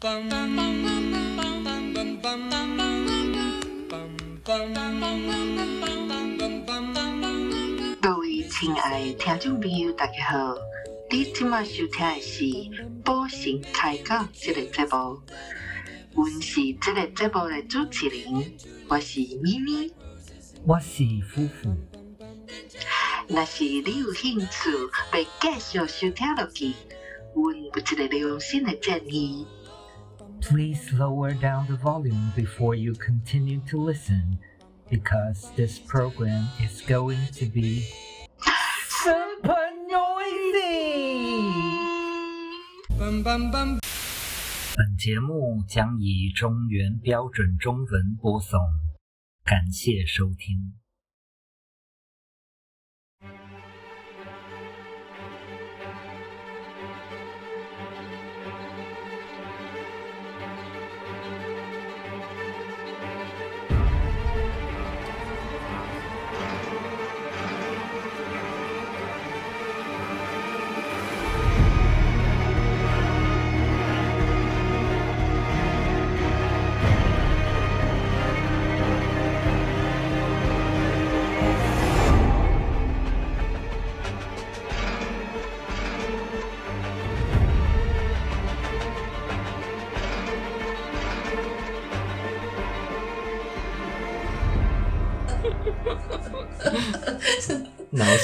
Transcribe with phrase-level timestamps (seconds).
[0.00, 0.08] 各
[8.16, 10.54] 位亲爱的听众朋友，大家好！
[11.10, 12.44] 你今晚收听的是
[13.04, 15.20] 《宝神开讲》这个节目，
[16.14, 18.52] 我是这个节目的主持人，
[18.88, 19.92] 我是咪咪。
[20.64, 21.76] 我是夫妇。
[23.28, 24.70] 若是你有兴趣
[25.12, 26.72] 要继续收听落去，
[27.34, 29.46] 阮有一个良心的建议。
[30.41, 34.37] Please lower down the volume before you continue to listen,
[34.89, 37.83] because this program is going to be
[38.87, 40.15] super noisy.
[44.77, 48.59] 本节目将以中原标准中文播送，
[49.43, 50.78] 感谢收听。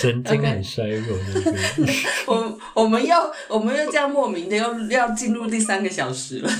[0.00, 1.50] 神经 很衰弱，对不
[1.84, 1.94] 对？
[2.26, 6.50] 我我们要我们要这样莫名的要要进入第三个小时了。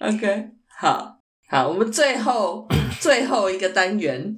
[0.00, 2.66] OK，好好，我们最后
[3.00, 4.36] 最后一个单元，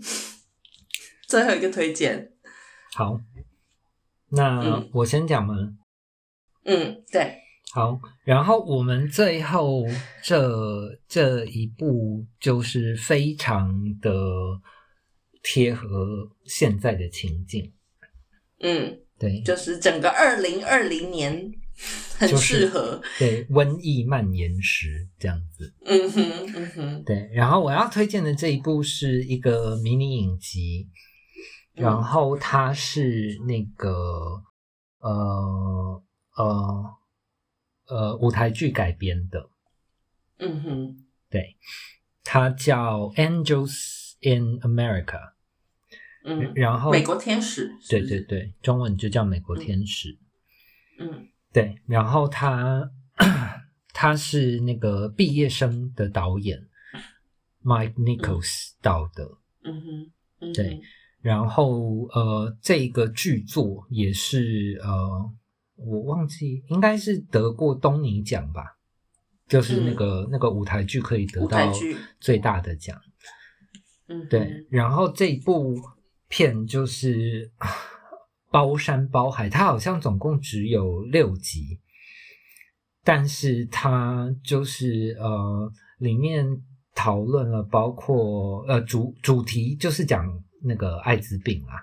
[1.26, 2.32] 最后一个推荐。
[2.94, 3.18] 好，
[4.30, 5.54] 那嗯我先讲吗？
[6.64, 7.38] 嗯，对，
[7.72, 9.84] 好，然后我们最后
[10.22, 10.50] 这
[11.08, 14.12] 这一步就是非常的
[15.44, 17.70] 贴合现在的情境，
[18.60, 21.52] 嗯，对，就是整个二零二零年
[22.16, 23.00] 很就是适合。
[23.18, 26.22] 对瘟疫蔓延时这样子，嗯哼，
[26.56, 27.30] 嗯哼，对。
[27.34, 30.88] 然后我要推荐的这一部是一个迷你影集，
[31.74, 31.84] 嗯。
[31.84, 34.42] 然后它是那个
[35.00, 36.02] 呃
[36.36, 36.84] 呃
[37.88, 39.50] 呃舞台剧改编的，
[40.38, 40.96] 嗯哼，
[41.28, 41.56] 对，
[42.22, 45.18] 它叫《Angels in America》，
[46.24, 50.18] 嗯，然后美国天使，对对，对，中文就叫美国天使。
[50.98, 52.90] 嗯对，然后他
[53.92, 56.58] 他是那个毕业生的导演
[57.62, 59.24] Mike Nichols 导的，
[59.62, 60.52] 嗯哼，嗯哼。
[60.52, 60.80] 对，
[61.20, 65.30] 然后呃，这个剧作也是呃，
[65.76, 68.78] 我忘记应该是得过东尼奖吧，
[69.46, 71.72] 就是那个、那个舞台剧可以得到
[72.18, 72.98] 最大的奖。
[74.08, 75.76] 嗯，对，然后这一部
[76.36, 77.48] 片就是
[78.50, 81.78] 包山包海，它好像总共只有六集，
[83.04, 86.44] 但是它就是呃，里面
[86.92, 90.26] 讨论了包括呃主主题就是讲
[90.60, 91.78] 那个艾滋病啊，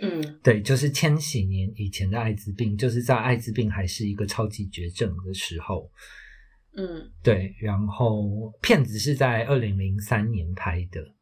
[0.00, 0.38] 嗯。
[0.42, 5.90] 对，就是千禧年以前的艾滋病，就是在艾滋病还是一个超级绝症的时候，
[6.76, 7.10] 嗯。
[7.22, 11.15] 对，然后片子是在二零零三年拍的。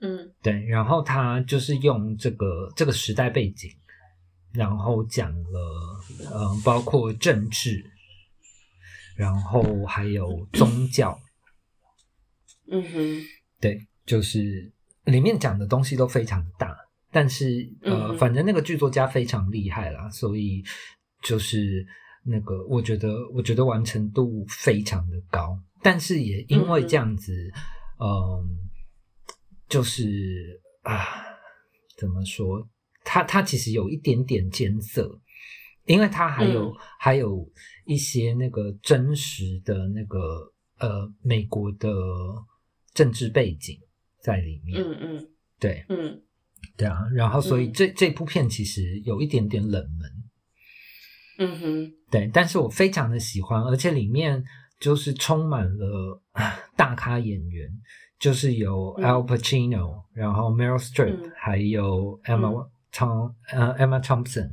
[0.00, 0.32] 嗯。
[0.42, 3.70] 对，然后他就是用这个这个时代背景，
[4.52, 5.98] 然后讲了
[6.32, 7.84] 嗯、包括政治，
[9.16, 11.18] 然后还有宗教，
[12.70, 13.22] 嗯哼，
[13.60, 14.72] 对，就是
[15.04, 16.76] 里面讲的东西都非常大，
[17.10, 20.64] 但是呃，嗯反正那个剧作家非常厉害啦，所以
[21.22, 21.86] 就是
[22.24, 27.32] 那个我觉得我觉得完成度非常的高，但是也因为这样子，
[28.00, 28.67] 嗯
[29.68, 31.06] 就是啊，
[31.96, 32.68] 怎么说？
[33.04, 35.20] 他他其实有一点点艰涩，
[35.84, 37.48] 因为他还有、嗯还有
[37.86, 41.88] 一些那个真实的那个呃美国的
[42.92, 43.78] 政治背景
[44.20, 44.82] 在里面。
[44.82, 45.28] 嗯嗯
[45.58, 46.22] 对嗯
[46.76, 50.10] 对啊，然后所以嗯这、这部片其实有一点点冷门，
[51.38, 54.44] 嗯哼，对，但是我非常的喜欢，而且里面
[54.78, 57.70] 就是充满了啊大咖演员，
[58.18, 59.04] 就是有嗯。
[59.04, 61.32] Al Pacino，、然后 Meryl Streep，、嗯。
[61.36, 64.52] 还有 Emma Tom 呃 Emma Thompson，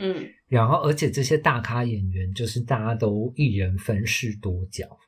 [0.00, 0.28] 嗯。
[0.48, 4.98] 然后而且这些大咖演员就是大家都一人分饰多角，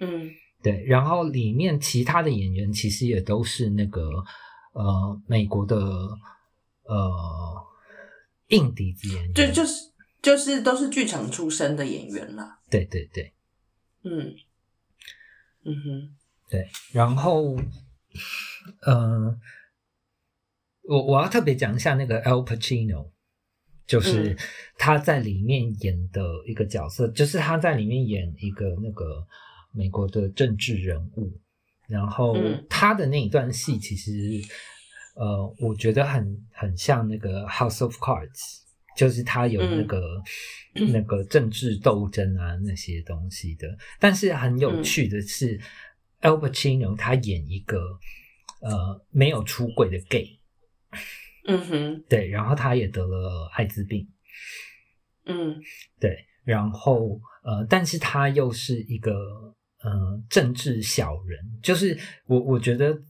[0.00, 0.30] 嗯。
[0.62, 4.08] 对，然后里面其他的演员其实也都是那个
[4.72, 5.76] 呃美国的
[6.84, 7.66] 呃
[8.48, 9.90] 硬底子演员，就就是
[10.22, 12.60] 就是都是剧场出身的演员啦。
[12.70, 13.32] 对对对。
[14.04, 14.34] 嗯。
[15.64, 16.16] 嗯哼，
[16.52, 17.56] 对，然后，
[18.82, 19.34] 呃，
[20.82, 23.10] 我我要特别讲一下那个 Al Pacino，
[23.86, 24.36] 就是嗯
[24.76, 29.26] 他在里面演的一个角色，就是他在里面演一个那个
[29.72, 31.32] 美国的政治人物，
[31.88, 34.12] 然后嗯他的那一段戏其实，
[35.14, 38.58] 呃，我觉得很很像那个 House of Cards，
[38.94, 40.22] 就是他有那个、
[40.74, 43.66] 那个政治斗争啊那些东西的。
[43.98, 45.58] 但是很有趣的是、
[46.22, 47.78] a l Pacino 他演一个
[48.60, 50.40] 呃没有出轨的 gay，
[51.46, 54.08] 嗯哼，对，然后他也得了艾滋病，
[55.26, 55.60] 嗯。
[56.00, 59.12] 对，然后呃，但是他又是一个
[59.82, 61.96] 呃政治小人，就是
[62.26, 63.00] 我我觉得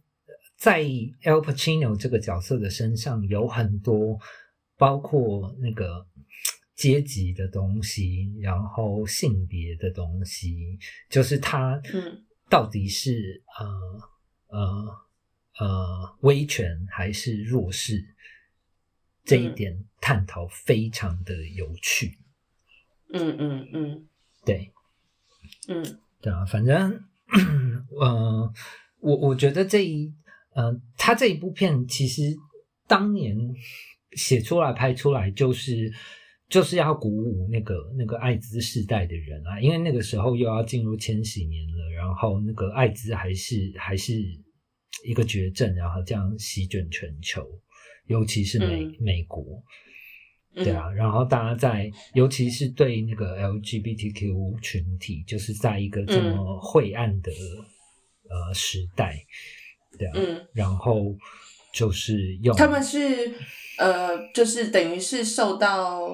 [0.58, 4.18] 在 Al Pacino 这个角色的身上有很多，
[4.76, 6.06] 包括那个
[6.76, 15.06] 阶级的东西，然后性别的东西，就是他嗯到底是呃呃
[15.58, 18.04] 呃威权还是弱势，
[19.24, 22.18] 这一嗯点探讨非常的有趣。
[23.14, 24.08] 嗯嗯嗯
[24.44, 24.70] 对
[25.66, 27.02] 嗯对啊，反正
[27.98, 28.52] 呃，
[29.00, 30.12] 我我觉得这一
[30.50, 32.36] 呃，他这一部片其实
[32.86, 33.34] 当年
[34.12, 35.90] 写出来拍出来就是。
[36.52, 44.12] 就是要鼓舞那个那个艾滋世代的人啊，因为那个时候又要进入千禧年了，然后那个艾滋还是还是
[45.02, 47.42] 一个绝症，然后这样席卷全球，
[48.06, 49.42] 尤其是美、嗯美国。
[50.54, 57.32] 嗯，对啊，然后大家在，尤其是对那个 LGBTQ 群体，就是在一个这嗯么晦暗的、
[58.28, 59.24] 呃时代，
[59.98, 61.16] 对啊，嗯，然后
[61.72, 63.32] 就是用他们是
[63.78, 66.12] 呃，就是等于是受到。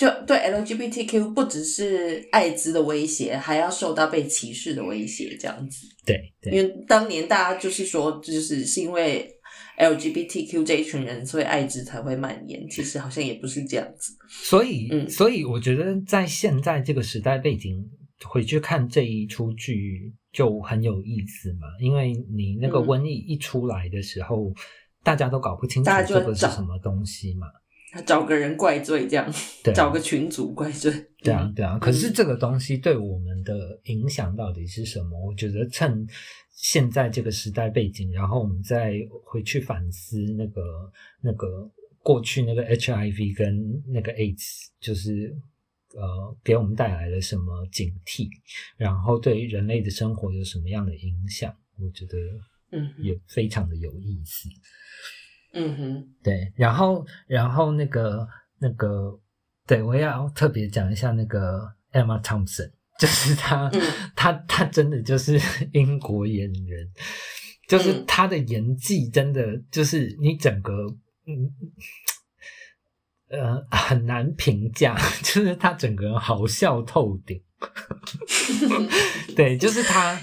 [0.00, 5.86] 就对 LGBTQ 不只是艾滋的威胁，还要受到被歧视的威胁，这样子。
[6.06, 9.30] 对对因为当年大家就是说，就是是因为
[9.76, 12.66] LGBTQ 这一群人，所以艾滋才会蔓延。
[12.70, 14.16] 其实好像也不是这样子。
[14.26, 17.86] 所以，嗯所以我觉得在现在这个时代背景
[18.24, 24.50] 回去看这一出剧就很有意思嘛，因为你那个嗯瘟疫一出来的时候，
[25.04, 27.46] 大家都搞不清楚这个是什么东西嘛。
[28.06, 29.32] 找个人怪罪，这样
[29.64, 30.92] 对啊找个群主怪罪。
[31.22, 31.78] 对啊，嗯对啊。
[31.78, 35.26] 可是这个东西对我们的影响到底是什么？
[35.26, 36.06] 我觉得趁
[36.54, 38.94] 现在这个时代背景，然后我们再
[39.24, 40.62] 回去反思那个
[41.20, 41.70] 那个
[42.02, 45.34] 过去那个 HIV 跟那个 AIDS，就是
[45.94, 48.28] 呃给我们带来了什么警惕，
[48.76, 51.52] 然后对人类的生活有什么样的影响？
[51.78, 52.16] 我觉得
[52.72, 54.48] 嗯也非常的有意思。
[54.48, 54.52] 嗯
[55.52, 58.26] 哼，对，然后然后那个
[58.58, 59.18] 那个，
[59.66, 61.60] 对我也要特别讲一下那个
[61.92, 63.80] Emma Thompson， 就是他，嗯
[64.14, 65.40] 她她真的就是
[65.72, 66.88] 英国演员，
[67.68, 70.72] 就是嗯她的演技真的就是你整个
[71.26, 71.50] 嗯。
[73.32, 77.40] 呃，很难评价，就是他整个人好笑透顶。
[79.36, 80.20] 对，就是他，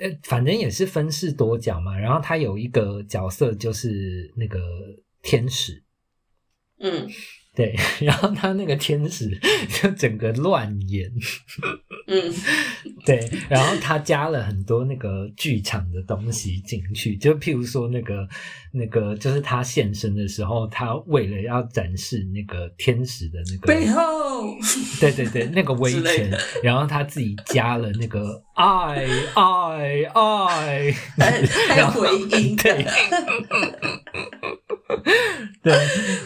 [0.00, 1.96] 呃，反正也是分饰多角嘛。
[1.96, 4.58] 然后他有一个角色就是那个
[5.22, 5.82] 天使，
[6.78, 7.06] 嗯
[7.60, 9.28] 对， 然后他那个天使
[9.82, 11.10] 就整个乱演，
[12.06, 12.32] 嗯。
[13.04, 18.28] 对，然后他加了很多那个剧场的东西进去，就譬如说那个
[18.72, 24.54] 那个，就是他现身的时候，他为了要展示那个天使的那个背后，
[25.00, 26.30] 对对对，那个威权
[26.62, 31.30] 然后他自己加了那个爱爱爱，还
[31.68, 32.86] 还有然后回音 对
[35.62, 35.72] 对，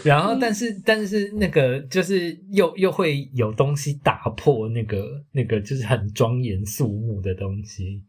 [0.04, 8.02] 然后但是但是那个就是又又会有东西打破那个那个就是很庄严肃穆的东西，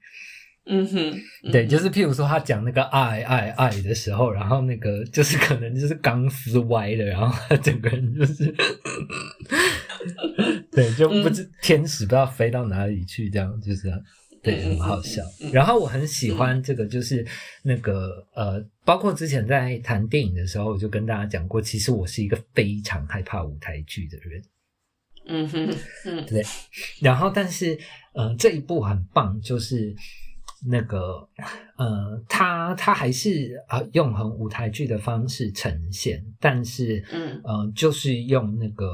[0.65, 1.13] 嗯哼，
[1.51, 8.53] 对，就是譬如说他讲那个爱爱爱的时候，然后那个就是可能就是钢丝歪了，然后他整个人就是，
[10.71, 13.91] 对，就不知天使不知道飞到哪里去，这样就是。
[14.46, 15.22] 对，很好笑。
[15.52, 17.25] 然后我很喜欢这个，就是
[17.64, 24.44] 那个呃，包括之前在谈电影的时候，我就跟大家讲过，其实我是一个非常害怕舞台剧的人。
[25.28, 25.75] 嗯哼，
[26.06, 26.44] 嗯对，
[27.02, 27.75] 然后但是
[28.14, 29.96] 呃这一部很棒，就是
[30.68, 31.28] 那个
[31.78, 38.86] 呃他他还是啊、呃、用很舞台剧的方式呈现，但是嗯呃就是用那个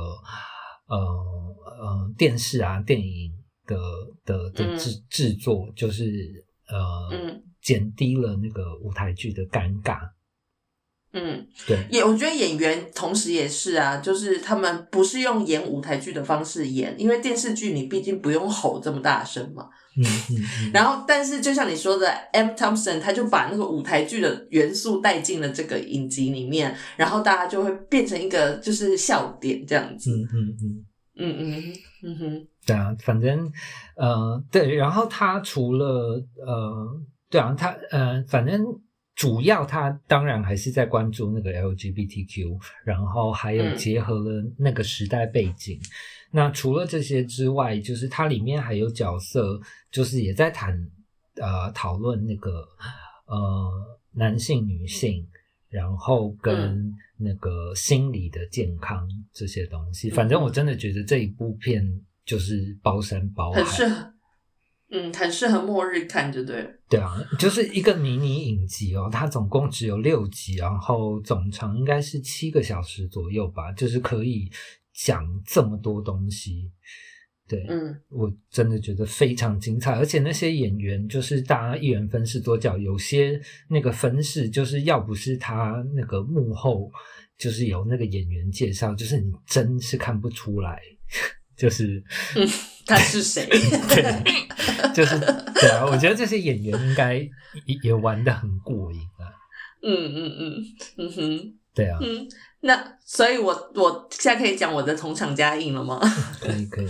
[0.88, 3.34] 呃呃电视啊电影
[3.66, 3.76] 的
[4.26, 6.04] 的的嗯制制作，就是
[6.68, 10.00] 呃、嗯减低了那个舞台剧的尴尬。
[11.14, 19.68] 嗯，对，也我觉得演员同时也是啊，就是他们不是用演舞台剧的方式演，因为电视剧你毕竟不用吼这么大声嘛。
[19.98, 22.52] 嗯嗯嗯，然后，但是就像你说的，M.
[22.56, 30.10] Thompson 他就把那个舞台剧的元素带进了这个影集里面，然后大家就会变成一个就是笑点这样子。
[30.10, 30.86] 嗯嗯嗯，
[31.18, 33.52] 嗯嗯嗯哼，对啊，反正
[33.96, 38.64] 呃，对，然后他除了呃，对啊，他呃，反正
[39.16, 45.80] 主要他当然还是在关注那个 LGBTQ，然后还有嗯结合了那个时代背景。
[46.32, 49.60] 那除了这些之外，就是它里面还有角色，
[49.92, 50.74] 就是也在谈
[51.36, 52.66] 呃讨论那个
[53.26, 53.72] 呃
[54.14, 55.28] 男性、女性，
[55.68, 60.10] 然后跟嗯那个心理的健康这些东西。
[60.10, 61.86] 嗯反正我真的觉得这一部片
[62.26, 64.14] 就是包山包海，很适合，
[64.90, 66.70] 嗯，很适合末日看，就对了。
[66.90, 74.50] 对啊，就是一个迷你影集哦，它总共只有六集，然后总长应该是七个小时左右吧，就是可以
[74.94, 76.72] 讲这么多东西。
[77.48, 86.90] 对，嗯我真的觉得非常精彩，而且那些演员就是大家一人分饰多角，有些那个分饰就是要不是他那个幕后
[87.38, 90.82] 就是有那个演员介绍，就是你真是看不出来，
[91.58, 92.04] 就是
[92.86, 93.46] 他是谁？
[93.90, 97.16] 对，就是对啊，我觉得这些演员应该
[97.66, 99.30] 也也玩的很过瘾啊，
[99.84, 100.64] 嗯嗯嗯
[100.98, 102.28] 嗯哼对啊，嗯，
[102.62, 106.00] 那所以我我现在可以讲我的同场加映了吗？
[106.42, 106.88] 可以可以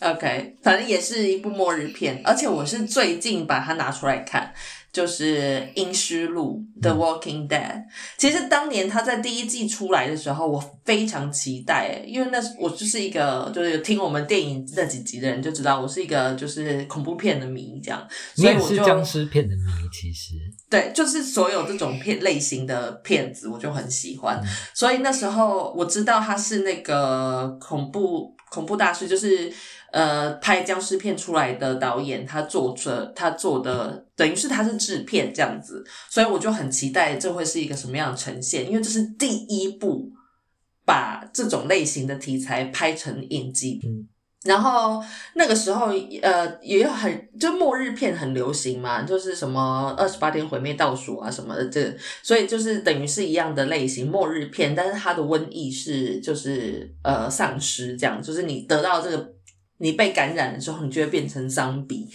[0.00, 4.52] ，OK，反正也是一部末日片，而且我是最近把它拿出来看，
[4.96, 7.84] 就是《阴尸路》（The Walking Dead）。
[8.16, 19.62] 其实当年他在第一季出来的时候，我非常期待，因为那是我就是一个就是听我们电影那几集的人就知道，我是一个就是恐怖片的迷，这样，所以我就是僵尸片的迷，
[19.92, 20.32] 其实，
[20.70, 24.40] 对，就是所有这种片类型的片子，我就很喜欢。
[24.42, 29.52] 嗯所以那时候我知道他是那个恐怖恐怖大师，就是
[29.96, 40.12] 呃拍僵尸片出来的导演，他做出他做的等于是他是制片这样子，所以我就很期待这会是一个什么样的呈现，因为这是第一部
[40.84, 43.80] 把这种类型的题材拍成影集。
[43.82, 44.06] 嗯
[44.44, 45.02] 然后
[45.34, 45.86] 那个时候，
[46.22, 59.34] 呃，也有很就末日片很流行嘛，就是什么二十八天毁灭倒数啊什么的，这所以就是等于是一样的类型末日片，但是它的瘟疫是就是呃丧尸这样，就是你得到这个
[59.78, 62.08] 你被感染了之后，你就会变成丧比。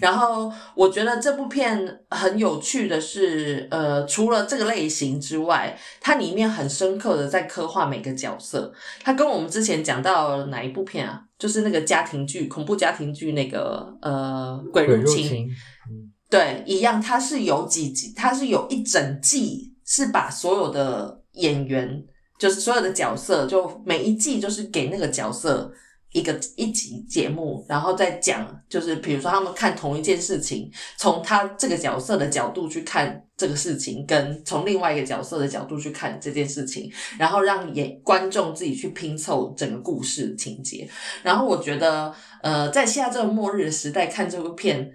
[0.00, 8.72] 然后我觉得这部片很有趣的是，呃，除了这个类型之外，它里面很深刻的在刻画每个角色。
[9.02, 11.22] 它跟我们之前讲到哪一部片啊？
[11.38, 15.48] 就是那个家庭剧，恐怖家庭剧那个呃鬼鬼入侵，入侵，
[15.90, 22.02] 嗯对，一样，它是有几集，它是有一整季是把所有的演员，
[22.38, 25.70] 就是所有的角色，就每一季就是给那个角色
[26.12, 40.88] 一个一集节目，然后再讲，就是比如说他们看同一件事情，从他这个角色的角度去看这个事情，跟从另外一个角色的角度去看这件事情，然后让演观众自己去拼凑整个故事情节。
[41.22, 44.92] 然后我觉得，呃，在现在这个末日的时代看这部片。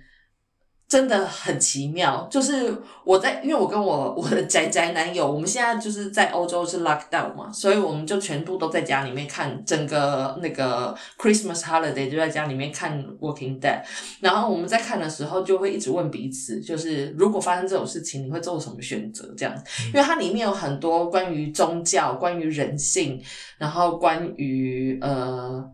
[0.91, 13.81] 真的很奇妙，就是我在，因为我跟我我的宅宅男友，我们现在就是在欧洲是 lockdown 嘛，所以我们就全部都在家里面看整个那个 Christmas holiday 就在家里面看 Walking Dead，
[14.19, 19.33] 然后我们在看的时候就会一直问彼此，就是如果发生这种事情，你会做什么选择？
[19.38, 19.55] 这样，
[19.93, 23.17] 因为它里面有很多关于宗教、关于人性，
[23.57, 25.71] 然后关于呃。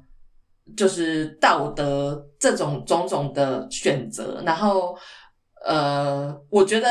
[0.75, 4.97] 就是道德这种种种的选择，然后
[5.65, 6.87] 呃，我觉得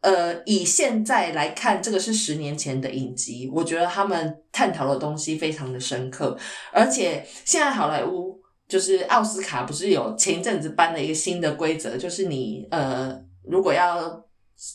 [0.00, 6.36] 呃，以现在来看，这个是十年前的影集，我觉得他们探讨的东西非常的深刻，
[6.72, 8.38] 而且现在好莱坞
[8.68, 14.24] 就是奥斯卡不是有前一阵子颁了一个新的规则，就是你呃，如果要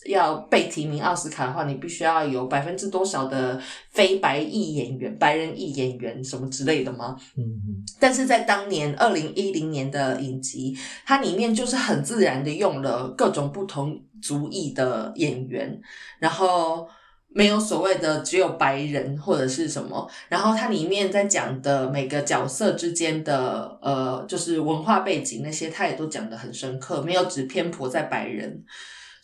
[0.08, 7.18] 要被提名奥斯卡的话，你必须要有百分之多少的非白裔演员、白人裔演员什么之类的吗？
[7.36, 15.80] 嗯嗯但是在当年二零一零年的影集，它里面就是很自然的用了各种不同族裔的演员，
[16.20, 16.88] 然后
[17.28, 28.64] 没有所谓的只有白人或者是什么，然后它里面在讲的每个角色之间的呃，就是文化背景那些，它也都讲得很深刻，没有只偏颇在白人，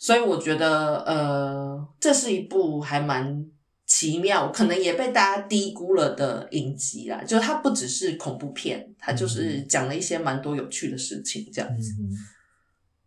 [0.00, 3.46] 所以我觉得呃，这是一部还蛮。
[3.92, 7.24] 奇妙，可能也被大家低估了的影集啦。
[7.26, 11.90] 就是它不只是恐怖片，它就是讲了一些蛮多有趣的事情，这样子。
[11.98, 12.16] 嗯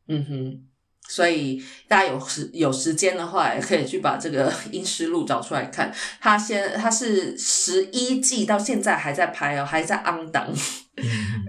[0.10, 0.62] 嗯哼，
[1.08, 5.90] 所以大家有时有时间的话，也可以去把这个《阴尸路》找出来看。
[6.20, 10.54] 它先它是十一季到现在还在拍哦，还在 on 档。
[10.98, 11.06] 嗯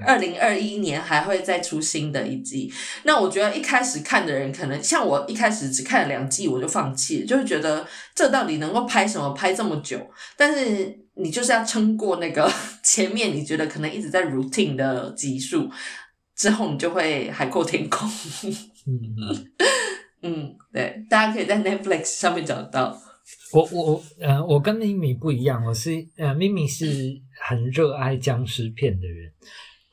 [0.07, 2.73] 二零二一年还会再出新的一季。
[3.05, 10.01] 那我觉得一开始看的人，可能像我一开始只看了两季我就放弃了，就是觉得这到底能够拍什么拍这么久？
[10.37, 12.51] 但是你就是要撑过那个
[12.83, 15.71] 前面，你觉得可能一直在 routine 的集数
[16.35, 18.11] 之后，你就会海阔天空。
[20.23, 23.01] 嗯，对，大家可以在 Netflix 上面找到。
[23.53, 26.87] 我我我呃，我跟咪咪不一样，我是呃，咪咪是
[27.41, 29.33] 很热爱僵尸片的人，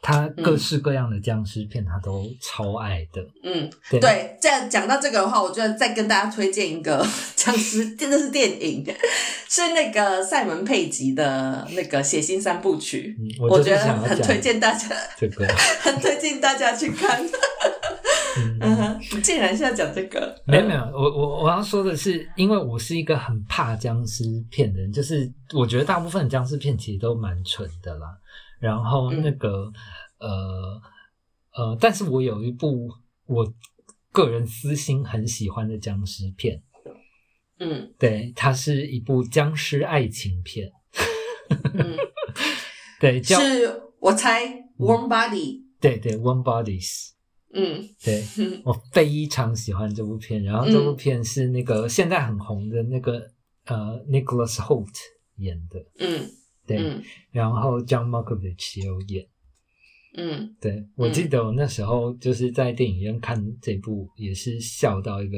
[0.01, 3.21] 他各式各样的僵尸片他都超爱的。
[3.43, 8.83] 嗯，对对，这样讲到这个的话，我就再跟大家推荐一个 僵尸，真的是电影，
[9.47, 15.47] 是那个塞门佩吉的那个《血腥三部曲》，嗯，我觉得很推荐大家，这个。
[15.81, 17.23] 很推荐大家去看。
[18.59, 18.59] 嗯
[19.13, 20.35] 你 竟然是要讲这个？
[20.45, 28.07] 没有没有，我我我要说的是，因为我是一个很怕僵尸片的人，就是我觉得大部分僵尸片其实都蛮蠢的啦。
[28.59, 29.71] 然后嗯那个、
[30.19, 30.81] 呃
[31.53, 32.87] 呃，但是我有一部
[33.25, 33.53] 我
[34.11, 36.61] 个人私心很喜欢的僵尸片，
[37.59, 40.71] 嗯对，它是一部僵尸爱情片，
[41.73, 41.97] 嗯，
[42.99, 44.45] 对，叫是我猜
[44.77, 45.61] Warm Body。
[45.79, 47.10] 对对，One Bodies。
[47.53, 47.89] 嗯。
[48.03, 53.27] 对嗯 我非常喜欢这部片，然后这部片是那个现在很红的那个
[53.65, 54.93] 呃 Nicholas Holt
[55.37, 56.29] 演的，嗯
[56.65, 57.01] 对，嗯。
[57.31, 59.27] 然后 John Malkovich 也有演，
[60.17, 60.55] 嗯。
[60.59, 65.37] 对我记得我那时候就是在电影院看这部，也是笑到一个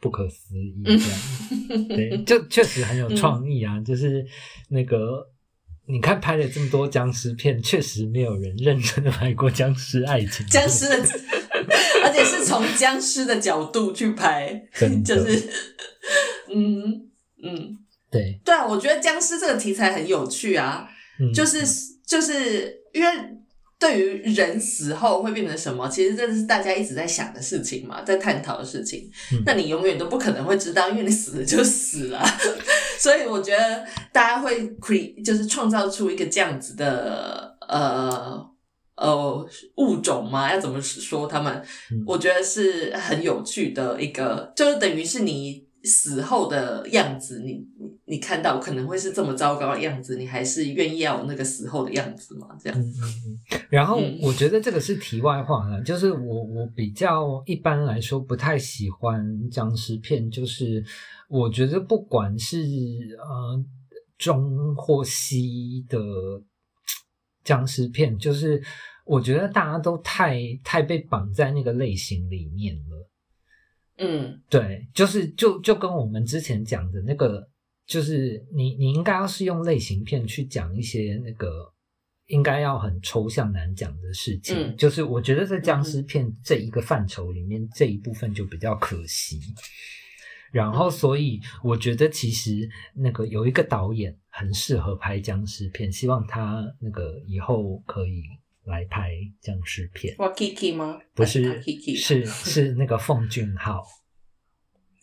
[0.00, 4.24] 不可思议这样，对，就确实很有创意啊， 就是
[4.68, 5.28] 那个。
[5.86, 10.46] 你看，拍了这么多僵尸片，确实没有人认真的拍过僵尸爱情。
[10.46, 10.96] 僵尸的，
[12.04, 14.62] 而且是从僵尸的角度去拍，
[15.04, 15.50] 就是，
[16.54, 17.10] 嗯
[17.42, 17.78] 嗯，
[18.10, 21.58] 对，对啊，我觉得僵尸这个题材很有趣啊，嗯，就是
[22.06, 23.08] 就是因为
[23.82, 29.10] 对于人死后会变成什么，其实这是大家一直在想的事情嘛，在探讨的事情。
[29.32, 32.24] 嗯那你永远都不可能会知道，因为你死了就死了。
[32.96, 38.46] 所以我觉得大家会 cre 就是创造出一个这样子的呃
[38.94, 39.44] 呃
[39.78, 41.52] 物种嘛，要怎么说他们？
[41.90, 52.46] 嗯我觉得是很有趣的一个，就是等于是你死后的样子，你你你看到可能会是这么糟糕的样子，你还是愿意要有那个死后的样子吗？
[52.62, 60.84] 这样，嗯嗯嗯，然后嗯我觉得这个是题外话了，就是我我比较一般来说不太喜欢僵尸片，就是
[61.28, 62.58] 我觉得不管是
[63.18, 63.64] 呃
[64.18, 65.98] 中或西的
[67.42, 68.62] 僵尸片，就是
[69.04, 73.08] 我觉得大家都太太被绑在那个类型里面了。
[74.02, 77.48] 嗯对，就是就就跟我们之前讲的那个，
[77.86, 81.72] 就是你你应该要是用类型片去讲一些那个
[82.26, 84.56] 应该要很抽象难讲的事情。
[84.56, 89.40] 嗯就是我觉得在僵尸片这一个范畴里面，这一部分就比较可惜。
[90.52, 98.22] 然后，所以我觉得其实那个有一个导演很适合拍僵尸片，希望他那个以后可以
[98.64, 100.14] 来拍僵尸片。
[100.18, 100.98] 哇 Kiki 吗？
[101.14, 103.82] 不是 Kiki 是是那个奉俊昊。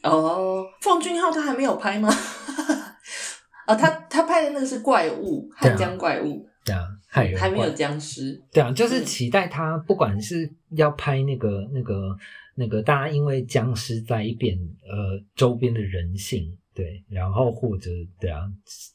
[0.04, 2.10] 哦，奉俊昊他还没有拍吗？
[3.68, 8.42] 哦，他他拍的那个是怪物，汉江怪物，对啊，还有还没有怪僵尸。
[8.52, 12.16] 对啊，就是嗯期待他，不管是要拍那个、那个、
[12.56, 18.42] 那个，大家因为僵尸在变，呃，周边的人性，对，然后或者对啊，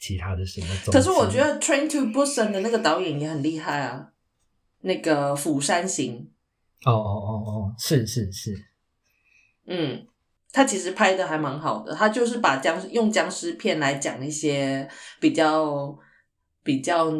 [0.00, 0.66] 其他的什么。
[0.86, 4.08] 可是我觉，得《Train to Busan》的那个导演也很厉害啊，
[4.84, 6.30] 那个《釜山行
[6.84, 8.54] 哦哦哦哦，是是是，》，
[9.66, 10.06] 嗯，
[10.52, 14.86] 他其实拍的还蛮好的，他就是把僵尸用僵尸片来讲一些
[15.18, 15.98] 比较
[16.62, 17.10] 比较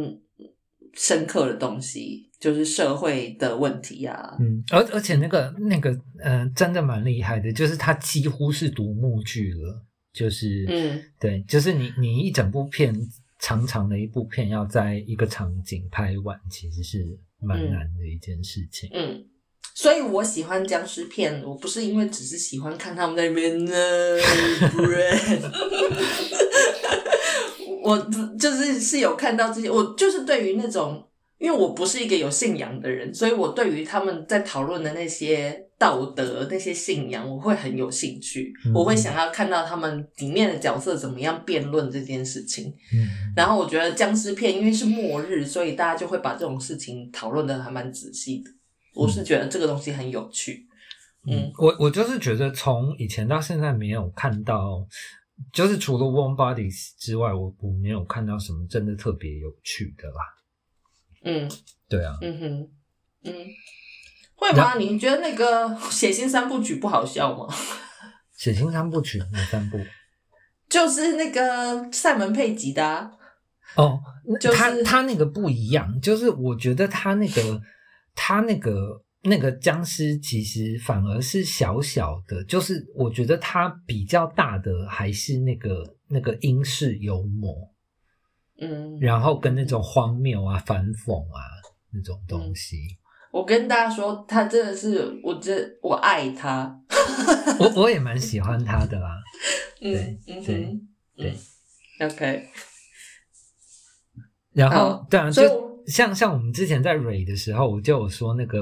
[0.93, 4.37] 深刻的东西，就是社会的问题啊。
[4.39, 12.95] 嗯，而而且那个那个，呃，真的蛮厉害的，就是他几乎是独幕剧了，就是，嗯，对，就是你你一整部片
[13.39, 17.71] 长长的一部片要在一个场景拍完，其实是蛮嗯。
[17.71, 18.89] 难的一件事情。
[18.93, 19.25] 嗯，
[19.75, 23.73] 所以我喜欢僵尸片，我不是因为只是喜欢看他们在那边呢，
[27.83, 27.99] 我
[28.39, 31.07] 就是是有看到这些，我就是对于那种，
[31.45, 42.75] 因为我不是一个有信仰的人，所以我对于他们在讨论的那些道德、那些信仰，我会很有兴趣，嗯我会想要看到他们里面的角色怎么样辩论这件事情。
[42.95, 48.51] 嗯，然后我觉得僵尸片因为是末日，所以大家就会把这种事情讨论的还蛮仔细的。
[48.95, 50.67] 我是觉得这个东西很有趣，
[51.31, 54.87] 嗯我我就是觉得从以前到现在没有看到，
[55.53, 60.23] 就是除了 Warm Bodies 之外，我我没有看到什么真的特别有趣的啦。
[61.25, 61.51] 嗯
[61.89, 62.71] 对啊，嗯哼
[63.25, 63.33] 嗯，
[64.37, 64.75] 会吗？
[64.79, 67.53] 你觉得那个《血腥三部曲》不好笑吗？
[68.37, 69.79] 血腥三部曲哪三部？
[70.69, 73.11] 就是那个塞门佩吉的、啊，
[73.77, 74.01] 哦，
[74.41, 77.61] 就是他他那个不一样，就是我觉得他那个
[78.15, 87.55] 他那个那个僵尸其实反而是小小的，就是我觉得他比较大的还是那个那个英式幽默，
[88.61, 91.41] 嗯，然后跟那种荒谬啊、反讽啊
[91.91, 92.77] 那种东西。
[93.33, 96.81] 我跟大家说，他真的是，我真我爱他。
[97.59, 99.21] 我我也蛮喜欢他的啦。
[99.81, 101.37] 嗯对嗯对哼对
[102.01, 102.49] 嗯，OK，
[104.53, 105.43] 然后好对啊，就
[105.87, 108.61] 像像我们之前在蕊的时候，我就有说那个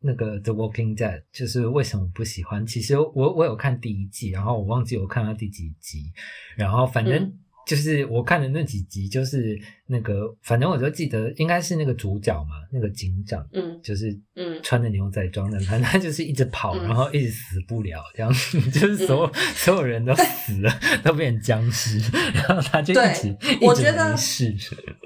[0.00, 2.66] 那个 The Walking Dead，就是为什么不喜欢。
[2.66, 6.12] 其实我我有看第一季，然后我忘记我看到第几集，
[6.56, 21.98] 然后反正嗯就是我看的那几集，就是那个反正我就记得应该是那个主角嘛，那个警长，嗯就是嗯穿着牛仔装的，反正他就是一直跑，嗯然后一直死不了，这样子， 就是所有、所有人都死了，都变成僵尸，
[22.32, 24.56] 然后他就一对直一直我觉得没事。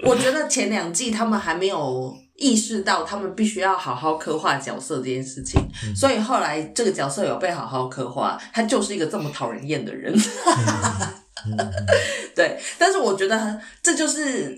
[0.05, 10.13] 我觉得前两季他们还没有意识到，他们必须要好好刻画角色这件事情，嗯所以后来这个角色有被好好刻画，他就是一个这么讨人厌的人。
[12.35, 14.57] 对，但是我觉得这就是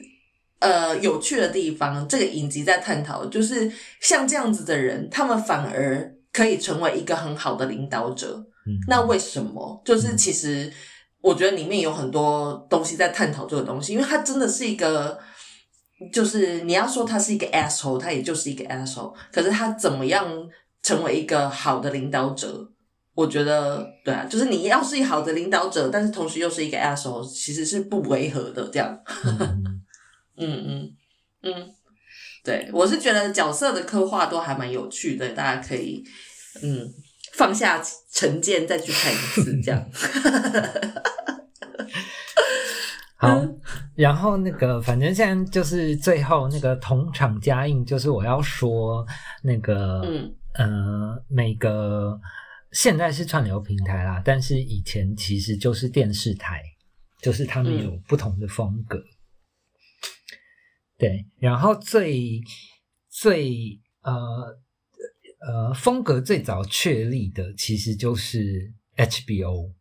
[0.60, 2.08] 呃有趣的地方。
[2.08, 8.46] 这个影集在探讨，就是像这样子的人，他们反而可以成为一个很好的领导者。
[8.68, 9.82] 嗯那为什么？
[9.86, 10.72] 就是其实
[11.22, 15.20] 我觉得里面有很多东西在探讨这个东西，因为他真的是一个。
[16.12, 19.14] 就是你要说他是一个 asshole，他也就是一个 asshole。
[19.32, 20.28] 可是他怎么样
[20.84, 22.70] 成为一个好的领导者？
[23.16, 28.70] 我觉得对啊，就是你要是一个好的领导者，但是同时又是一个 asshole，其实是不违和的。
[28.72, 29.82] 这样，嗯
[30.38, 30.92] 嗯嗯
[31.44, 31.74] 嗯，
[32.44, 36.04] 对我是觉得角色的刻画都还蛮有趣的，大家可以
[36.62, 36.88] 嗯
[37.34, 39.90] 放下成见再去看一次，这样。
[43.18, 43.62] 好，嗯
[43.96, 49.06] 然后那个，反正现在就是最后那个同场加映，就是我要说
[49.42, 52.20] 那个，嗯呃，每个
[52.76, 56.62] 现在是串流平台啦，但是以前其实就是电视台，
[57.22, 59.02] 就是他们嗯有不同的风格。
[60.98, 62.42] 对，然后最
[63.10, 64.60] 最呃
[65.48, 69.72] 呃风格最早确立的，其实就是 HBO。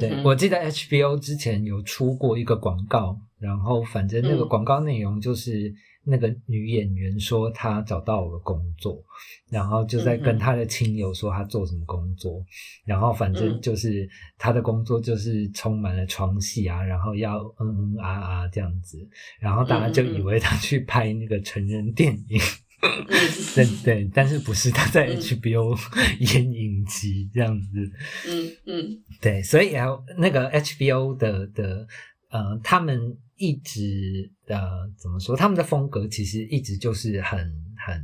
[0.00, 5.72] 对，我记得 HBO 之前有出过一个广告，然后反正那个嗯广告内容就是
[6.08, 9.04] 那个女演员说她找到了工作，
[9.50, 12.44] 然后就在跟她的亲友说她做什么工作，
[12.86, 18.98] 然后反正嗯就是她的工作就是充满了床戏啊，然后要嗯嗯啊啊这样子，
[19.38, 22.38] 然后大家就以为她去拍那个成人电影。
[22.38, 22.42] 嗯
[23.56, 25.76] 对 对，但是不是她在嗯 HBO
[26.32, 27.90] 演影集这样子？
[28.28, 31.84] 嗯嗯对，所以还有那个 HBO 的的
[32.30, 34.58] 呃，他们一直呃
[34.98, 35.36] 怎么说？
[35.36, 37.38] 他们的风格其实一直就是很
[37.86, 37.96] 很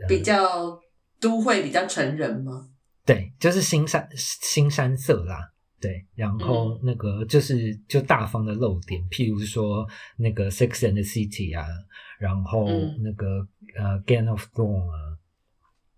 [0.00, 0.78] 呃比较
[1.20, 2.68] 都会比较成人吗？
[3.04, 5.52] 对，就是新山新山色啦。
[5.80, 9.84] 对，然后那个就是就大方的露点，譬如说
[10.16, 11.66] 那个《Sex and the City》啊，
[12.20, 13.26] 然后嗯那个、
[13.76, 15.18] 呃《Game of Thrones》啊，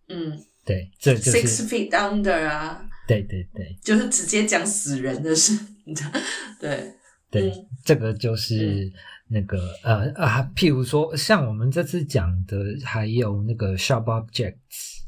[0.08, 5.52] 嗯对，这就，Six Feet Under 啊，对对对就是直接讲死人的事，
[6.58, 6.94] 对，
[7.34, 7.66] 对，嗯。
[7.84, 8.90] 这个就是
[9.28, 15.02] 那个、呃啊，譬如说像我们这次讲的，还有那个 Sharp Objects，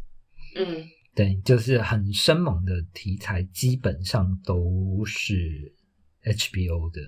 [0.56, 0.84] 嗯。
[1.14, 5.74] 对，就是很生猛的题材，基本上都是
[6.24, 7.00] HBO 的。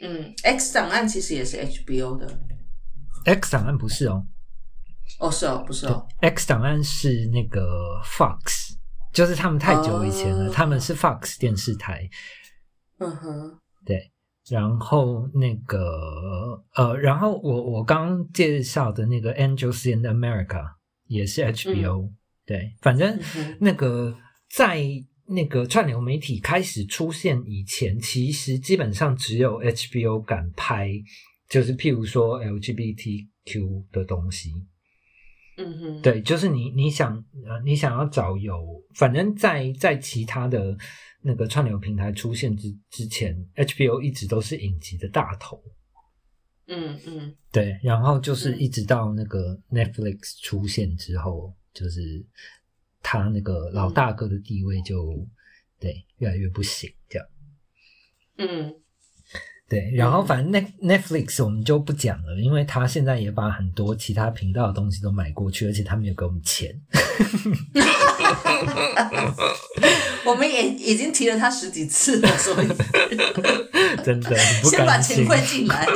[0.00, 2.38] 嗯，X 档案其实也是 HBO 的
[3.24, 4.24] ，X 档案不是哦。
[5.18, 8.76] 哦是哦，不是哦，，X 档案是那个 Fox，
[9.12, 10.52] 就是他们太久以前了，哦。
[10.54, 12.08] 他们是 Fox 电视台，
[12.98, 14.12] 嗯哼，对。
[14.50, 20.64] 然后那个呃，然后我我刚刚介绍的那个 Angels in America
[21.06, 22.10] 也是 HBO，、
[22.46, 23.18] 对，反正
[23.60, 24.16] 那个
[24.50, 24.82] 在
[25.26, 30.90] 那个串流媒体开始出现以前，其实基本上只有 HBO 敢拍，
[31.48, 34.52] 就是譬如说 LGBTQ 的东西。
[35.60, 37.12] 嗯哼，对，就是你你想
[37.44, 38.54] 呃，你想要找有，
[38.94, 40.76] 反正在在其他的
[41.20, 45.62] 那个串流平台出现之之前，HBO 一直都是影集的大头。
[46.66, 52.24] 嗯嗯对，然后就是嗯一直到那个 Netflix 出现之后，就是
[53.02, 55.26] 他那个老大哥的地位就
[55.80, 57.28] 对越来越不行，这样。
[58.36, 58.74] 嗯
[59.68, 66.78] 对，然后反正 Net Netflix 我们就不讲了，因为他现在也把很多其他频道的东西都买过去，而且他没有给我们钱。
[70.24, 72.68] 我们也已经提了他十几次了，所以
[74.04, 74.98] 真的先把。
[74.98, 75.86] 钱汇进来。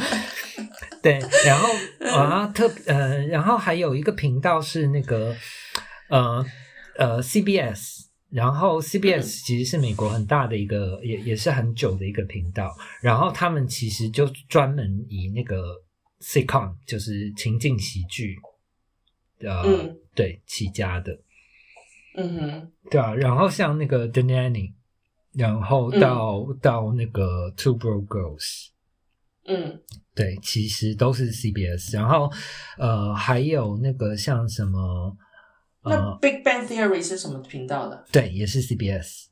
[1.02, 1.68] 对，然后
[2.10, 5.34] 啊特呃，然后还有一个频道是那个
[6.10, 6.44] 呃
[6.98, 8.00] 呃 CBS，
[8.30, 15.76] 然后 CBS 其实是美国很大的一个，也也是很久的一个频道，然后他们其实就专门以那个
[16.20, 18.36] sitcom，就是情境喜剧，
[19.38, 21.18] 呃，嗯对起家的，
[22.22, 24.74] 嗯哼，对啊，然后像那个 The Nanny，
[25.32, 28.68] 然后到、到那个 Two Broke Girls。
[29.46, 29.80] 嗯
[30.14, 32.30] 对，其实都是 CBS，然后
[32.76, 35.16] 呃还有那个像什么
[35.84, 38.04] 那呃 Big Bang Theory 是什么频道的？
[38.12, 39.28] 对，也是 CBS，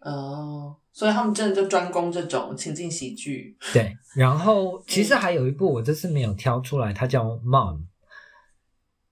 [0.00, 3.56] 哦，所以他们真的就专攻这种情境喜剧。
[3.72, 7.80] 对，然后其实还有一部我这次没有挑出来，它叫 Mom，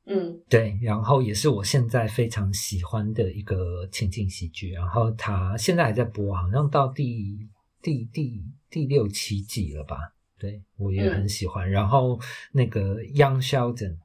[0.06, 0.42] 嗯。
[0.48, 7.48] 对，然后也是我现在非常喜欢的一个情景喜剧，然后它现在还在播，好像到第
[7.80, 9.96] 第第第六七季了吧？
[10.38, 11.70] 对我也很喜欢。
[11.70, 12.20] 然后
[12.52, 13.98] 那个 Young Sheldon，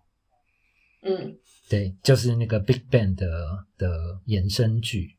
[1.02, 1.38] 嗯。
[1.70, 5.18] 对，就是那个 Big Bang 的的延伸剧，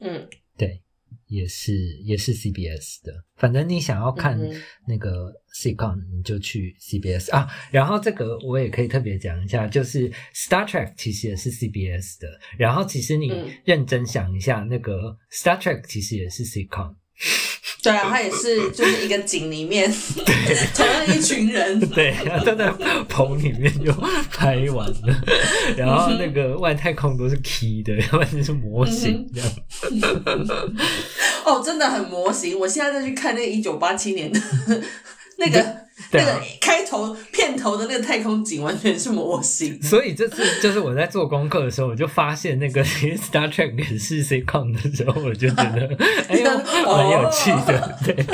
[0.00, 0.26] 嗯。
[0.56, 0.80] 对，
[1.26, 3.24] 也是也是 CBS 的。
[3.36, 4.38] 反正你想要看
[4.86, 7.48] 那个 sitcom，你就去 CBS 啊。
[7.70, 12.28] 然后这个我也可以特别讲一下，就是 Star Trek 其实也是 CBS 的。
[12.56, 16.94] 然后其实你嗯认真想一下，那个 Star Trek 其实也是 sitcom。
[17.80, 19.90] 对啊，他也是就是一个井里面，
[20.74, 21.78] 同样一群人。
[21.90, 22.68] 对，然后都在
[23.08, 23.92] 棚里面就
[24.30, 25.22] 拍完了，
[25.76, 29.50] 然后那个外太空都是 key 的，要不然就是模型这样。
[31.46, 32.58] 哦，真的很模型。
[32.58, 34.40] 我现在再去看那个一九八七年的
[35.38, 35.58] 那个
[36.12, 39.80] 那个开头片头的那个太空景，完全是模型。
[39.82, 45.96] 所以这次就是我在做功课的时候，我就发现那个 Star Trek 也是 sitcom 的时候，我就觉得
[46.28, 46.50] 哎呦
[46.84, 48.26] 蛮有趣的，对。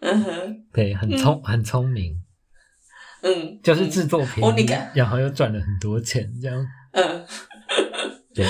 [0.00, 2.14] 嗯哼，对，很聪很聪明，
[3.22, 6.64] 嗯，就是制作便宜然后又赚了很多钱，这样。
[6.92, 7.26] 嗯。
[8.32, 8.46] 对。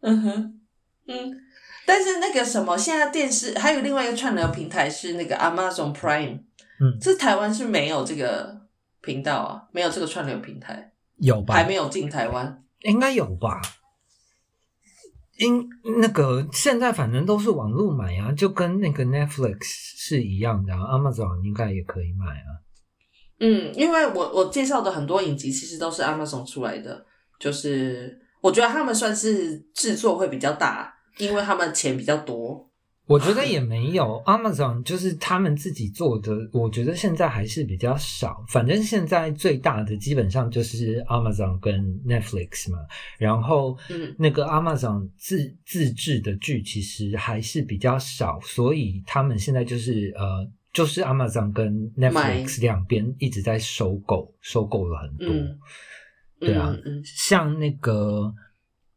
[0.00, 0.60] 嗯哼。
[1.06, 1.36] 嗯。
[1.86, 6.40] 但是那个什么，现在电视还有另外一个串流平台是那个 Amazon Prime，
[6.80, 8.60] 嗯这台湾是没有这个
[9.00, 11.54] 频道啊，没有这个串流平台，有吧？
[11.54, 12.62] 还没有进台湾。
[12.80, 13.60] 应该有吧？
[15.36, 15.68] 因
[16.00, 22.62] 那个现在反正都是网络买啊，就跟那个 Netflix 是一样的、啊、，Amazon 应该也可以买啊。
[23.40, 27.04] 嗯，因为我我介绍的很多影集其实都是 Amazon 出来的，
[27.40, 32.70] 就是我觉得他们算是制作会比较大，因为他们钱比较多。
[33.06, 38.42] 我觉得也没有，Amazon 就是他们自己做的，我觉得现在还是比较少。
[38.48, 42.78] 反正现在最大的基本上就是 Amazon 跟 Netflix 嘛，
[43.18, 44.14] 然后嗯。
[44.18, 55.28] 那个 Amazon 自自制的剧其实还是比较少，所以他们现在就是呃，就是 Amazon 跟 Netflix 两边一直在收购，收购了很多。
[55.28, 55.58] 嗯，
[56.40, 56.70] 对啊。
[56.70, 57.02] 嗯嗯。
[57.04, 58.32] 像那个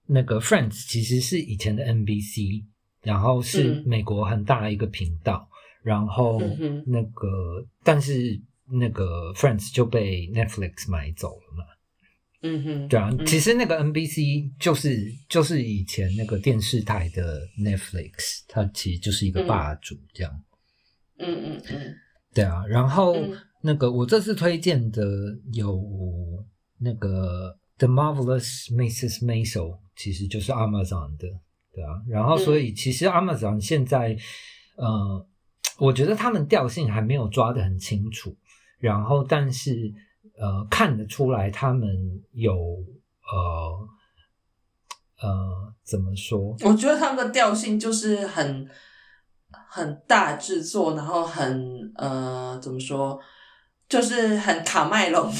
[0.08, 2.63] 那个 Friends 其实是以前的 NBC，
[3.02, 3.84] 然后是嗯。
[3.86, 5.48] 美国很大的一个频道，
[5.84, 6.41] 然后
[6.86, 8.41] 那个但是
[8.72, 11.63] 那个 Friends 就被 Netflix 买走了嘛。
[12.43, 13.26] 嗯哼，对啊，嗯。
[13.26, 20.43] 其实那个 NBC 就是就是以前那个电视台的 Netflix，它其实就是一个霸主这样。
[21.20, 21.96] 嗯嗯嗯。
[22.34, 23.38] 对啊，然后、嗯。
[23.63, 25.02] 那个我这次推荐的
[25.52, 25.82] 有
[26.80, 29.24] 那个 The Marvelous Mrs.
[29.24, 31.28] Maisel，其实就是 Amazon 的，
[31.74, 34.18] 对啊，然后所以其实 Amazon 现在、
[34.78, 35.28] 呃，
[35.78, 38.36] 我觉得他们调性还没有抓得很清楚，
[38.80, 39.94] 然后但是
[40.40, 41.88] 呃看得出来他们
[42.32, 42.54] 有
[43.32, 43.88] 呃
[45.22, 46.58] 呃怎么说？
[46.62, 48.68] 我觉得他们的调性就是很
[49.70, 53.20] 很大制作，然后很呃怎么说，
[53.88, 55.32] 就是很卡麦隆，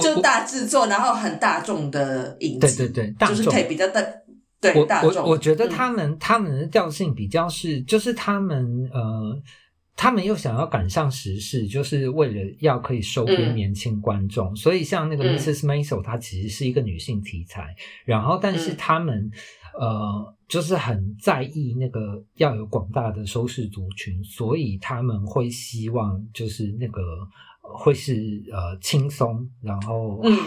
[0.00, 3.36] 就大制作，然后很大众的影集，对对对大众。
[3.36, 4.02] 就是可以比较大，
[4.60, 5.24] 对我大众。
[5.24, 5.70] 我我觉得嗯。
[5.70, 9.42] 他们、他们的调性比较是，就是他们呃，
[9.94, 15.38] 他们又想要赶上时事，就是为了要可以收编嗯年轻观众，所以像那个嗯。
[15.38, 15.64] Mrs.
[15.64, 18.76] Maisel，她其实是一个女性题材，然后但是嗯。
[18.78, 19.30] 他们、
[19.78, 27.02] 呃，就是很在意那个要有广大的收视族群，所以他们会希望就是那个
[27.74, 28.14] 会是
[28.52, 30.38] 呃轻松，然后嗯，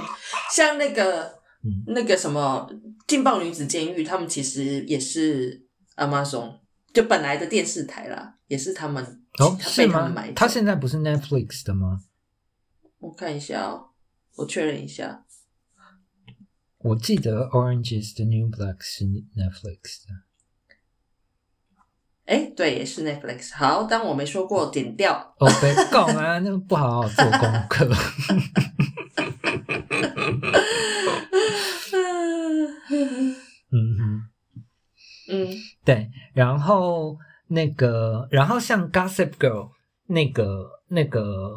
[0.53, 1.23] 像那个
[1.63, 2.69] 嗯那个什么
[3.08, 5.65] 劲爆女子监狱，他们其实也是
[5.97, 6.60] Amazon
[6.93, 9.03] 就本来的电视台啦，也是他们
[9.39, 10.27] 哦是被他们吗买？
[10.27, 10.34] 走。
[10.36, 12.01] 它现在不是 Netflix 的吗？
[12.99, 13.89] 我看一下哦，
[14.36, 15.25] 我确认一下。
[16.79, 20.29] 我记得 Orange is the New Black 是 Netflix 的。
[22.30, 23.56] 哎，对，也是 Netflix。
[23.56, 25.34] 好，当我没说过，点掉。
[25.39, 27.89] 哦，别讲啊，那不好好做功课。
[33.72, 34.30] 嗯哼，
[35.32, 35.48] 嗯
[35.84, 39.72] 对，然后那个，然后像 Gossip Girl
[40.06, 41.56] 那个、那个、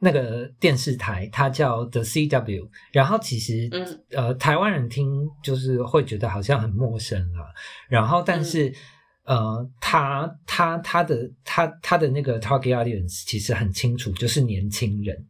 [0.00, 2.68] 那个电视台，它叫 The CW。
[2.92, 7.44] 然后其实，嗯呃，台湾人听就是会觉得好像很陌生啦。
[7.88, 8.72] 然后，但是，
[9.28, 15.26] 呃，他他他的他他的那个 target audience 其实很清楚，就是年轻人。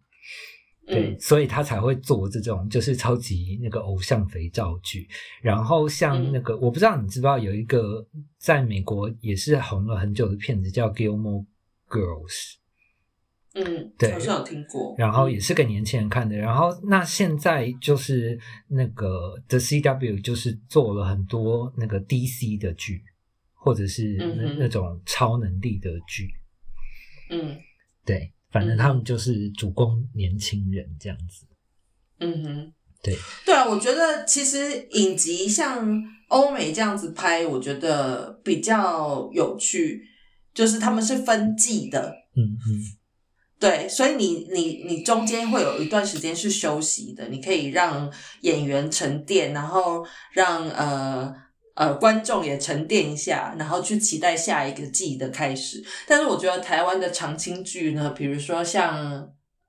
[0.86, 5.06] 对，嗯所以他才会做这种就是超级那个偶像肥皂剧。
[5.42, 8.06] 然后像嗯那个，我不知道你知不知道有一个
[8.38, 11.44] 在美国也是红了很久的片子叫《Gilmore
[11.88, 12.26] Girls》，
[13.54, 14.94] 嗯，对好像有听过。
[14.96, 16.36] 然后也是给年轻人看的。
[16.36, 23.02] 然后那现在就是那个 The CW 就是做了很多那个 DC 的剧，
[23.68, 26.30] 或者是那、嗯那种超能力的剧。
[27.28, 27.54] 嗯
[28.02, 31.46] 对，反正嗯他们就是主攻年轻人这样子。
[32.20, 35.86] 嗯哼，对，对啊，我觉得其实影集像
[36.28, 40.02] 欧美这样子拍，我觉得比较有趣，
[40.54, 42.96] 就是他们是分季的，嗯哼。
[43.60, 51.34] 对，所以你你你中间会有一段时间是休息的，你可以让演员沉淀，然后让呃
[51.78, 55.82] 呃观众也沉淀一下，然后去期待下一个季的开始。
[56.08, 59.06] 但是我觉得台湾的长青剧呢，比如说像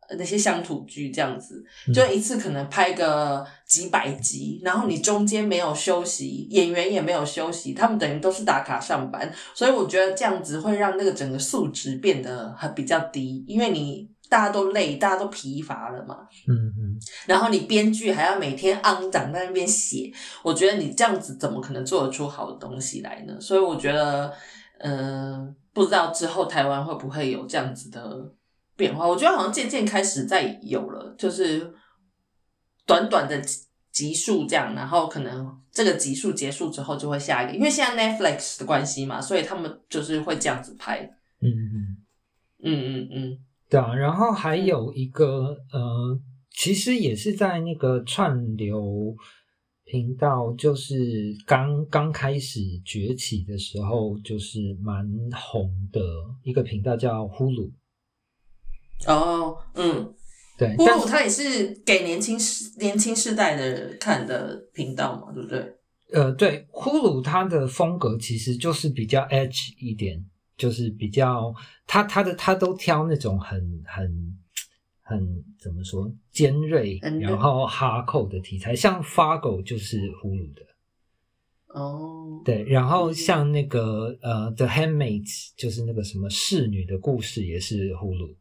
[0.07, 16.19] 呃那些乡土剧这样子，嗯就一次可能拍个几百集，然后你中间没有休息，演员也没有休息，他们等于都是打卡上班，所以我觉得这样子会让那个整个素质变得很比较低，因为你大家都累，大家都疲乏了嘛。
[16.47, 20.13] 嗯嗯，然后你编剧还要每天昂长在那边写，
[20.43, 23.41] 我觉得你这样子怎么可能做得出好的东西来呢？
[23.41, 24.31] 所以我觉得，
[24.77, 28.31] 嗯、不知道之后台湾会不会有这样子的
[28.75, 29.07] 变化？
[29.07, 31.73] 我觉得好像渐渐开始在有了，就是
[32.85, 41.01] 短短的集集数这样，然后可能这个集数结束之后就会下一个，因为现在 Netflix 的关系嘛，所以他们就是会这样子拍。
[41.41, 41.97] 嗯嗯，
[42.63, 43.37] 嗯嗯嗯
[43.69, 46.19] 对啊，然后还有一个呃，
[46.51, 49.15] 其实也是在那个串流
[49.85, 56.01] 频道，就是刚刚开始崛起的时候，就是蛮红的
[56.43, 57.71] 一个频道叫呼噜。
[59.07, 60.13] 哦嗯。
[60.57, 65.73] 对，呼噜它也是给年轻世年轻世代的看的频道嘛，对不对？
[66.11, 70.21] 呃，对，呼噜它的风格其实就是比较 edge 一点，
[70.59, 71.51] 就是比较
[71.87, 74.37] 他他的他都挑那种很很
[75.01, 80.61] 很怎么说尖锐，很然后哈扣的题材，像 Fargo 就是呼噜的，
[81.67, 83.15] 哦，对，然后嗯。
[83.15, 88.35] 像那个呃 The Handmaids 就是那个什么侍女的故事也是呼噜，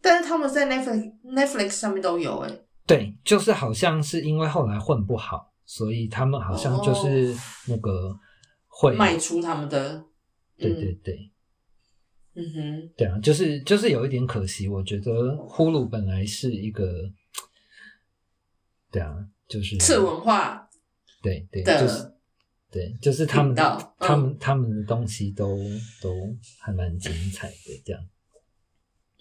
[0.00, 7.36] 但是他们在 Netflix Netflix 上面都有哎、对，就是好像是因为后来混不好，所以他们好像就是
[7.66, 8.18] 那个
[8.66, 10.02] 会卖出他们的，
[10.58, 11.30] 对对对。
[12.34, 17.12] 嗯哼，对啊，就是就是有一点可惜，我觉得呼噜本来是一个，
[18.92, 20.68] 对啊，就是次文化
[21.20, 22.12] 对对，就是
[22.70, 24.20] 对，就是他们他嗯。
[24.20, 25.58] 们他们的东西都
[26.00, 28.08] 都还蛮精彩的这样。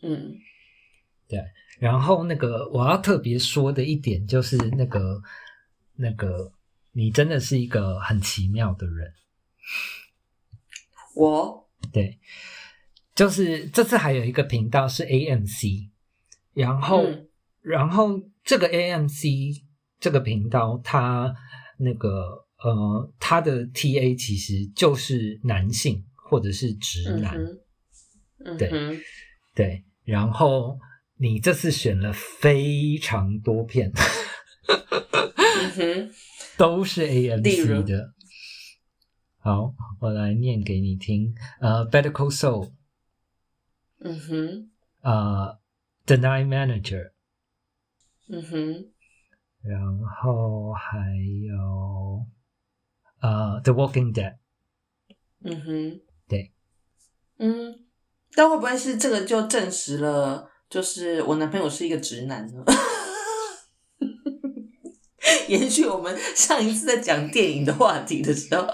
[0.04, 0.36] 嗯。
[1.28, 1.44] 对
[1.80, 5.22] 然后那个我要特别说的一点就是那个
[5.96, 6.54] 那个
[6.92, 9.12] 你真的是一个很奇妙的人，
[11.18, 11.70] 我。
[11.92, 12.20] 对，
[13.16, 15.90] 就是这次还有一个频道是 AMC，
[16.54, 17.24] 然后、嗯。
[17.62, 19.62] 然后这个 AMC
[20.00, 21.36] 这个频道，它
[21.78, 27.60] 那个呃，它的 TA 其实就是男性或者是直男，嗯
[28.46, 28.70] 哼，嗯对，
[29.54, 29.84] 对。
[30.06, 30.80] 然后
[31.18, 33.92] 你这次选了非常多片，
[36.56, 38.14] 都是 AMC 的。
[39.48, 41.34] 好，我来念给你听。
[41.62, 42.66] 呃，《Better Call Saul》
[44.00, 44.70] 嗯哼，
[45.00, 45.58] 呃，
[46.06, 47.06] 《The Night Manager》，
[48.28, 48.92] 嗯哼，
[49.62, 49.80] 然
[50.22, 50.98] 后还
[51.46, 52.26] 有
[53.22, 54.34] 呃，《The Walking Dead》。
[55.46, 56.52] 嗯哼，对，
[57.38, 57.86] 嗯，
[58.36, 62.62] 但会不会是这个就证实了就是我男朋友是一个直男呢。
[65.48, 68.68] 延续我们上一次在讲电影的话题的时候，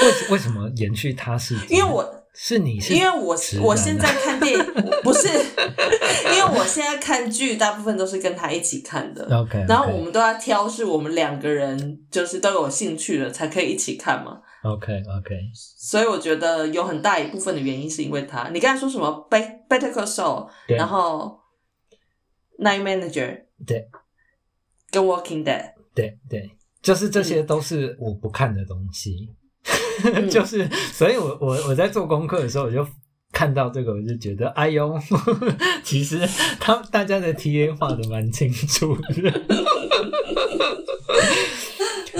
[0.00, 1.56] 为为什么延续他是？
[1.68, 4.64] 因为我是你是，因为我我现在看电影
[5.02, 9.24] 不是，因为我现在看剧大部分都是跟他一起看的。
[9.36, 18.48] OK，然后我们都要挑是我们两个人就是都有兴趣的才可以一起看嘛，OK OK，所以我觉得有很大一部分的原因是因为他。
[18.50, 20.76] 你刚才说什么？Bet Better Call Saul，对。
[20.76, 21.40] 然后
[22.58, 23.88] Night Manager， 对，
[24.90, 29.36] 跟 Walking Dead，对对，就是这些都是我不看的东西，嗯
[30.30, 32.86] 就是所以我我我在做功课的时候我就。
[33.32, 34.92] 看到这个，我就觉得，哎呦，
[35.84, 36.18] 其实
[36.58, 39.32] 他大家的 TA 画的蛮清楚的，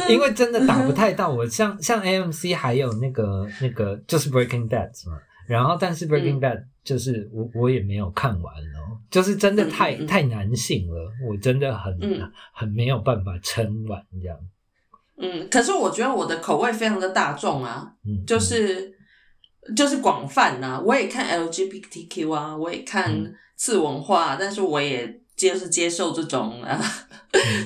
[0.09, 5.19] 因为真的打不太到我，像像 AMC 还有那个那个就是 Breaking Bad 嘛，
[5.49, 12.31] 然后但是 Breaking 嗯 Bad 就是我我也没有看完哦，就是真的太、太男性了，我真的很、嗯。
[12.55, 14.39] 很没有办法撑完这样，
[15.21, 18.93] 嗯，可是我觉得我的口味非常的大众啊，嗯，就是
[19.77, 23.35] 就是广泛呐、我也看 LGBTQ 啊，我也看嗯。
[23.63, 26.81] 次文化，但是我也就是接受这种啊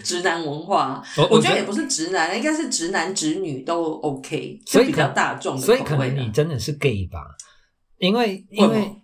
[0.02, 1.00] 直男文化。
[1.16, 7.20] 我我觉得也不是直男，应该是直男直女都 OK，所以比较大众的所以可能你真的是 gay 吧？
[7.98, 8.96] 因为因为为什么？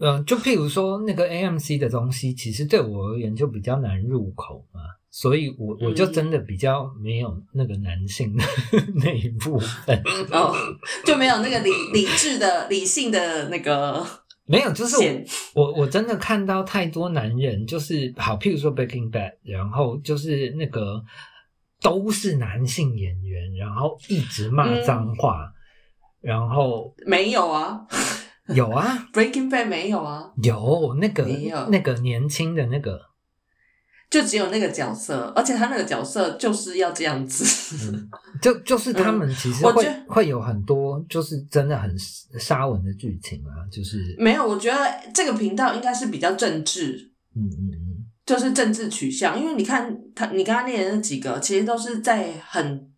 [0.00, 4.80] 嗯、就譬如说那个 AMC 的东西，其实对我而言就比较难入口嘛，
[5.10, 6.12] 所以我我就嗯。
[6.12, 8.44] 真的比较没有那个男性的
[8.96, 10.54] 那一部分，哦，
[11.04, 14.04] 就没有那个理 理智的、理性的那个
[14.46, 14.96] 没有，就是。
[15.54, 21.02] 我我我真的看到太多男人，就是好，譬如说 Breaking Bad，然后就是那个
[21.80, 25.52] 都是男性演员，然后一直骂嗯脏话，
[26.20, 27.86] 然后没有啊。
[28.54, 29.08] 有啊。
[29.12, 31.26] Breaking Bad 没有啊，有那个
[31.70, 33.00] 那个年轻的那个，
[34.08, 37.44] 就只有那个角色，而且他那个角色就是要这样子。
[37.90, 38.08] 嗯，
[38.40, 41.92] 就就是他们其实会、我会有很多就是真的很
[42.38, 44.78] 沙文的剧情啊，就是没有，我觉得
[45.12, 49.38] 这个频道应该是比较政治，嗯嗯嗯，就是政治取向。
[49.38, 52.88] 因为你看他，你刚刚念的那几个，其实都是在很，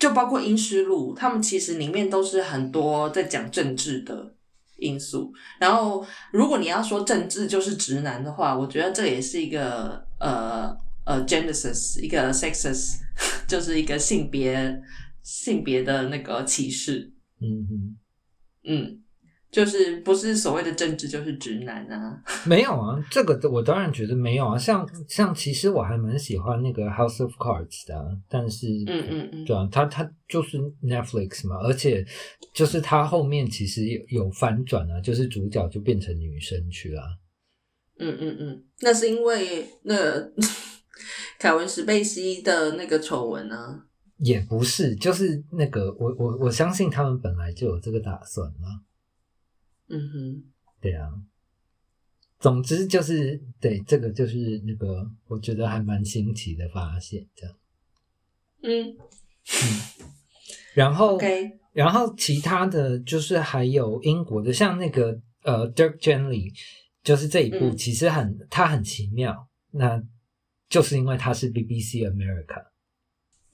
[0.00, 4.34] 就包括《阴尸路》，他们其实里面都是很多在讲政治的
[4.78, 5.30] 因素。
[5.60, 12.98] 然后，如果你要说政治就是直男的话，我觉得这也是一个呃呃 genesis，一个 sexist，
[13.48, 14.82] 就是一个性别
[15.22, 17.12] 性别的那个歧视。
[17.40, 17.96] 嗯嗯，
[18.64, 19.02] 嗯，
[19.50, 22.20] 就是不是所谓的政治就是直男啊。
[22.44, 32.04] 没有啊，这个我当然觉得没有啊，像像其实我还蛮喜欢那个 House of Cards 的、啊，但是嗯嗯嗯对啊，它它就是 Netflix 嘛，而且
[32.52, 37.08] 就是它后面其实有有反转啊，就是主角就变成女生去了啊、
[37.98, 40.32] 嗯嗯嗯，那是因为那个
[41.38, 43.84] 凯文史贝西的那个丑闻啊。
[44.18, 48.82] 也不是，就是那个我我我相信他们本来就有这个打算啦。
[49.88, 50.42] 嗯哼，
[50.80, 51.08] 对啊，
[52.40, 57.56] 总之就是对这个就是那个我觉得还蛮新奇的发现，这样。
[58.60, 58.96] 嗯
[60.74, 61.16] 然后
[61.72, 66.52] 然后其他的就是还有英国的，像那个呃 Dirk Gently，
[67.08, 70.02] 就是这一部嗯其实很它很奇妙，那
[70.68, 72.66] 就是因为它是 BBC America，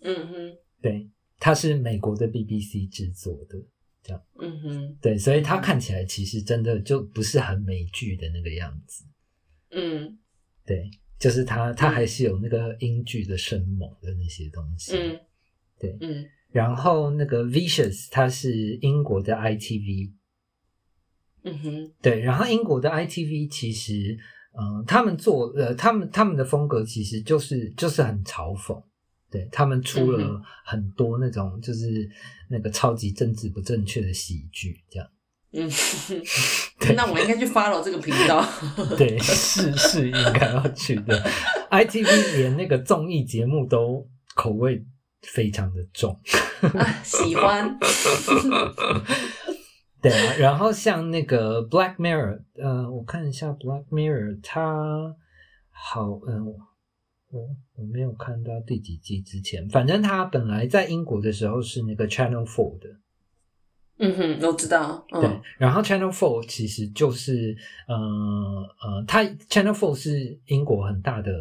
[0.00, 3.57] 嗯哼，对，它是美国的 BBC 制作的。
[4.02, 9.05] 这样嗯哼，对，所以它看起来其实真的就不是很美剧的那个样子。
[9.70, 10.18] 嗯
[10.66, 14.96] 对，就是它它还是有那个英剧的生猛的那些东西。
[14.96, 15.20] 嗯，
[15.78, 20.12] 对嗯然后那个 Vicious 它是英国的 ITV，
[21.45, 24.16] 嗯哼，对，然后英国的 ITV 其实，
[24.59, 28.82] 嗯、他们做呃，他们他们的风格其实就是就是很嘲讽。
[29.30, 32.09] 对他们出嗯了很多那种就是
[32.49, 35.09] 那个超级政治不正确的喜剧，这样
[35.51, 35.68] 嗯，
[36.95, 38.47] 那我应该去 follow 这个频道。
[38.97, 41.20] 对是是应该要去的。
[41.70, 44.84] ITV 连那个综艺节目都口味
[45.22, 46.16] 非常的重，
[46.74, 47.76] 啊喜欢，
[50.05, 50.36] 对啊。
[50.38, 55.16] 然后像那个 Black Mirror，呃，我看一下 Black Mirror，它
[55.70, 57.40] 好，嗯、我
[57.74, 62.88] 我没有看到第几季之前，反正它本来在英国的时候是那个 Channel Four 的，
[63.98, 67.57] 嗯哼，我知道，对嗯，然后 Channel Four 其实就是，
[67.88, 71.32] 呃呃，它 Channel Four 是英国很大的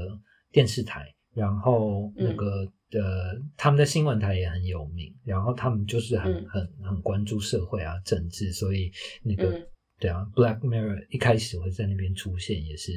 [0.51, 8.91] 电视台，然后那嗯个呃，他们的新闻台也很有名，然后他们就是很嗯很很关注社会啊、政治，所以
[9.23, 9.67] 那个、嗯
[9.99, 12.91] 对啊，Black Mirror 一开始会在那边出现也是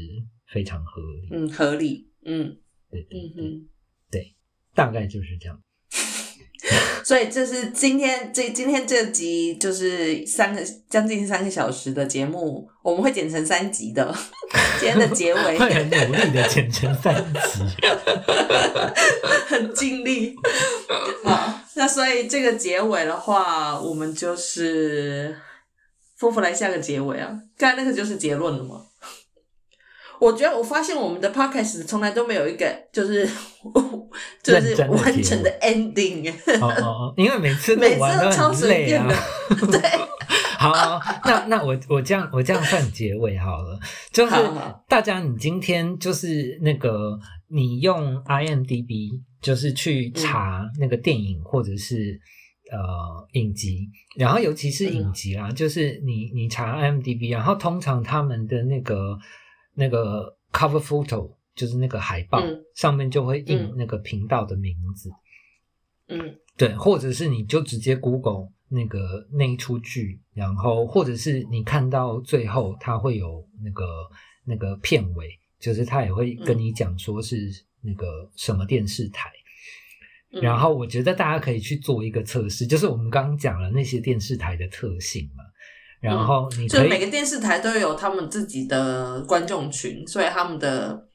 [0.47, 1.29] 非常合理。
[1.31, 2.57] 嗯，合理，嗯
[2.91, 3.63] 对对对
[4.11, 4.35] 对，
[4.75, 5.63] 大概就是这样。
[7.07, 14.13] 所以这是今天这今天这集就是三个将近三个小时的节目，我们会剪成三集的。
[14.81, 17.61] 今天的结尾 会很努力的剪成三集。
[19.47, 20.35] 很尽力。
[21.23, 25.33] 好，那所以这个结尾的话，我们就是
[26.17, 27.33] 夫妇来下个结尾啊。
[27.57, 28.86] 刚才那个就是结论了吗？
[30.21, 33.29] 我觉得我发现我们的 podcast 从来都没有一个就是
[34.43, 39.15] 就是完整的 ending，哦哦哦，因为每次每次都很累啊随便的。。
[39.79, 39.91] 对，
[40.59, 43.79] 好好，那那我我这样我这样算结尾好了，
[44.13, 44.35] 就是
[44.89, 52.21] 大家你今天就是那个你用 IMDB 就是去查那个电影或者是。
[52.69, 52.79] 呃，
[53.35, 53.89] 影集，
[54.19, 59.17] 然后尤其是影集啦，就是你你查 IMDB，然后通常他们的那个
[59.77, 62.65] 那个 cover photo 就是那个海报、嗯。
[62.75, 63.75] 上面就会印嗯。
[63.77, 65.11] 那个频道的名字，
[66.09, 66.37] 嗯。
[66.57, 73.85] 对，或者是你就直接 Google 那个那一出剧，然后或者是你看到最后，它会有那个
[74.45, 77.37] 那个片尾，就是它也会跟你讲说是
[77.83, 79.31] 那个什么电视台。
[80.33, 80.41] 嗯。
[80.41, 85.45] 然后我觉得大家可以去做一个测试，就是我们刚刚讲了那些电视台的特性嘛，
[86.01, 91.06] 然后就每个电视台都有他们自己的观众群，所以他们的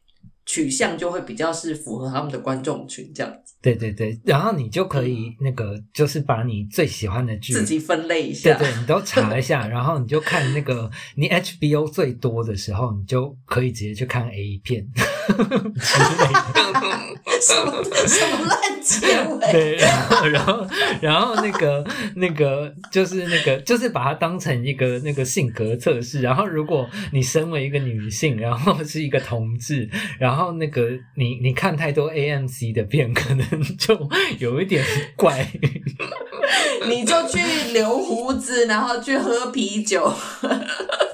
[0.45, 8.57] 取向就会比较是符合他们的观众群这样子，对对对，然后你就可以那个就是把你最喜欢的剧自己分类一对下。
[8.57, 16.81] 对对，你都查一下，然后你就看那个你 HBO 最多的时候，你就可以直接去看 A 片之类的。
[17.41, 19.51] 什么什么烂结尾？
[19.51, 20.67] 对，然后然后
[21.01, 21.85] 然后那个
[22.15, 26.21] 那个就是那个就是把它当成一个那个性格测试。
[26.21, 29.89] 然后如果你身为一个女性，然后是一个同志，
[30.19, 34.09] 然后那个你你看太多 AMC 的片，可能就
[34.39, 34.83] 有一点
[35.15, 35.45] 怪。
[36.87, 37.37] 你就去
[37.73, 40.11] 留胡子，然后去喝啤酒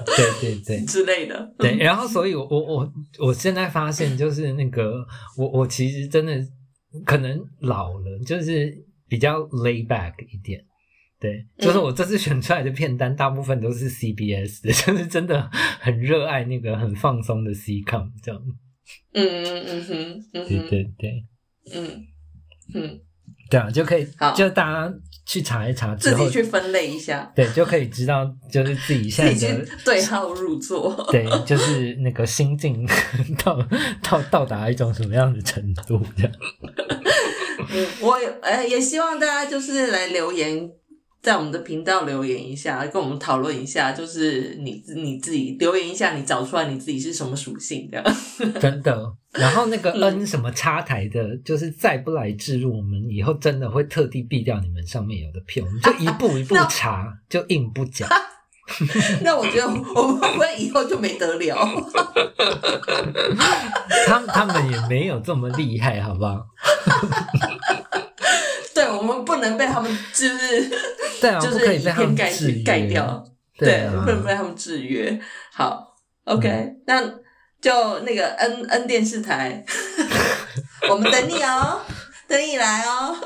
[0.06, 0.84] 对对对。
[0.84, 1.54] 之类的。
[1.58, 5.06] 对，然后所以我，我我我现在发现，就是那个
[5.36, 6.42] 我我其实真的
[7.04, 8.74] 可能老了，就是
[9.08, 10.64] 比较 lay back 一点。
[11.20, 15.50] 对，就是嗯我这次选出来的片单，大部分都是 CBS 的，就是真的
[15.80, 18.40] 很热爱那个很放松的 C com 这样。
[19.14, 20.68] 嗯嗯嗯哼嗯对哼。
[20.68, 21.24] 对对，
[21.74, 22.04] 嗯
[22.74, 23.00] 嗯，
[23.50, 24.94] 对啊，就可以就大家
[25.26, 30.94] 去查一查之自，己去分类一下，对，就可以知道就是自己现在的对号入座。
[31.10, 32.86] 对，就是那个心境
[33.44, 33.58] 到
[34.02, 36.32] 到到达一种什么样的程度这样。
[37.70, 38.12] 嗯，我
[38.42, 40.70] 呃也希望大家就是来留言，
[41.28, 48.16] 在我们的频道留言一下，跟我们讨论一下，就是你你自己留言一下，你找出来你自己是什么属性这样。
[48.58, 48.98] 真的。
[49.32, 58.08] 然后那个嗯 N 什么插台的，就是再不来置入，我们以后真的会特地避掉你们上面有的片，我们就一步一步 那查，就硬不讲。
[59.20, 61.54] 那我觉得我们以后就没得聊？
[64.06, 66.46] 他们他们也没有这么厉害，好不好？
[68.98, 70.70] 对，我们不能被他们就是
[71.20, 73.24] 对啊，就是以偏概制盖掉。
[73.56, 75.18] 对啊不能被他们制约。
[75.52, 75.94] 好
[76.24, 77.02] ，OK，、那
[77.60, 79.64] 就那个 N N 电视台，
[80.88, 81.80] 我们等你哦，
[82.28, 83.16] 等你来哦，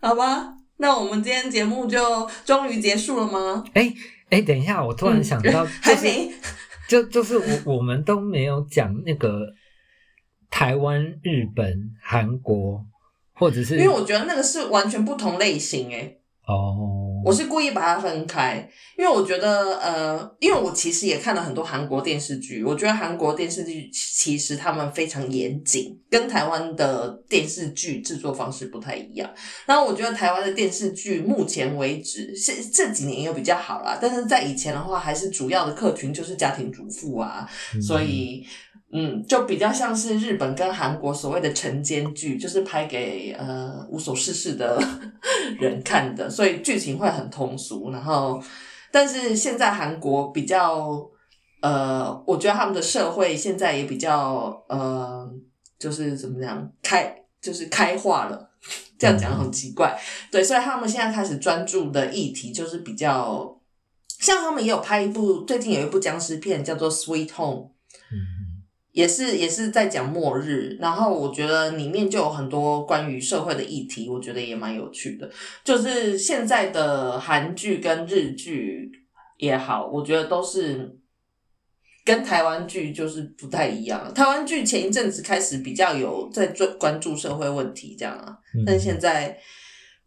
[0.00, 0.52] 好吧？
[0.76, 3.64] 那我们今天节目就终于结束了吗？
[3.74, 3.92] 哎
[4.30, 6.32] 哎，等一下，我突然想到，嗯还就是没，
[6.88, 9.48] 就就是我我们都没有讲那个
[10.48, 12.84] 台湾、日本、韩国，
[13.36, 16.20] 或者是因为我觉得那个是完全不同类型诶。
[16.46, 29.28] 哦，我是故意把它分开，因为我觉得，呃，因为我其实也看了很多韩国电视剧，我觉得韩国电视剧其实他们非常严谨，跟台湾的电视剧制作方式不太一样。
[29.66, 38.46] 然后我觉得台湾的电视剧目前为止是这几年又比较好啦，但是在以前的话，还是主要的客群就是家庭主妇啊，嗯所以。
[38.98, 44.82] 嗯，就比较像是日本跟韩国所谓的晨间剧，就是拍给呃无所事事的
[45.58, 47.90] 人看的， 所以剧情会很通俗。
[47.90, 48.42] 然后，
[48.90, 51.06] 但是现在韩国比较
[51.60, 55.30] 呃，我觉得他们的社会现在也比较呃，
[55.78, 58.50] 就是怎么讲开，就是开化了。
[58.98, 59.94] 这样讲很奇怪，
[60.32, 63.60] 对，所以他们现在开始专注的议题就是比较，
[64.18, 67.64] 像他们也有拍一部，最近有一部僵尸片叫做《Sweet Home》。
[68.96, 75.30] 嗯也是也是在讲末日，然后我觉得里面就有很多关于社会的议题，我觉得也蛮有趣的。
[75.62, 78.90] 就是现在的韩剧跟日剧，
[79.36, 80.98] 也好，我觉得都是
[82.04, 84.12] 跟台湾剧就是不太一样。
[84.14, 89.38] 台湾剧前一阵子开始比较有在专关注社会问题这样啊，嗯但现在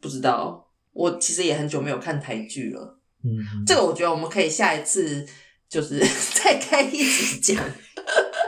[0.02, 0.66] 不知道。
[0.92, 5.26] 我其实也很久没有看台剧了，嗯，这个我觉得我们可以下一次
[5.70, 6.00] 就是
[6.34, 7.64] 再开一集讲，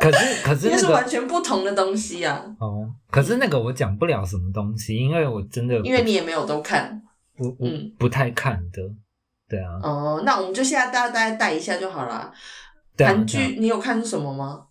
[0.01, 2.43] 可是可是 那个是完全不同的东西啊。
[2.59, 7.01] 哦，可是那个我讲不了什么东西，因为我真的因为你也没有都看。
[7.37, 7.93] 我我嗯。
[7.99, 8.81] 不太看的，
[9.47, 12.33] 对啊，哦，那我们就现在大家大家带一下就好啦。
[12.97, 14.65] 对啊韩剧你有看什么吗？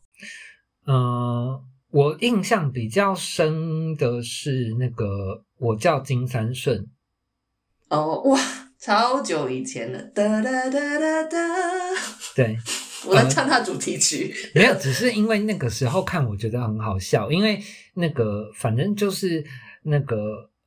[0.87, 6.87] 呃，我印象比较深的是那个我叫金三顺，
[7.89, 8.41] 哦，哇，
[8.79, 11.39] 超久以前了，哒哒哒哒哒，
[12.35, 12.57] 对，
[13.07, 14.35] 我在唱他主题曲。
[14.55, 17.61] 没有，只是因为那个时候看我觉得很好笑，因为
[17.95, 19.45] 那个反正就是
[19.83, 20.17] 那个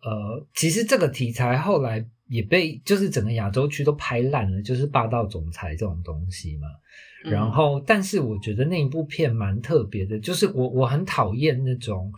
[0.02, 6.68] 呃，其实这个题材后来也被就是整个亚洲区都拍烂了，就是霸道总裁这种东西嘛。
[6.68, 12.12] 嗯然后，但是我觉得那一部片蛮特别的，就是我我很讨厌那种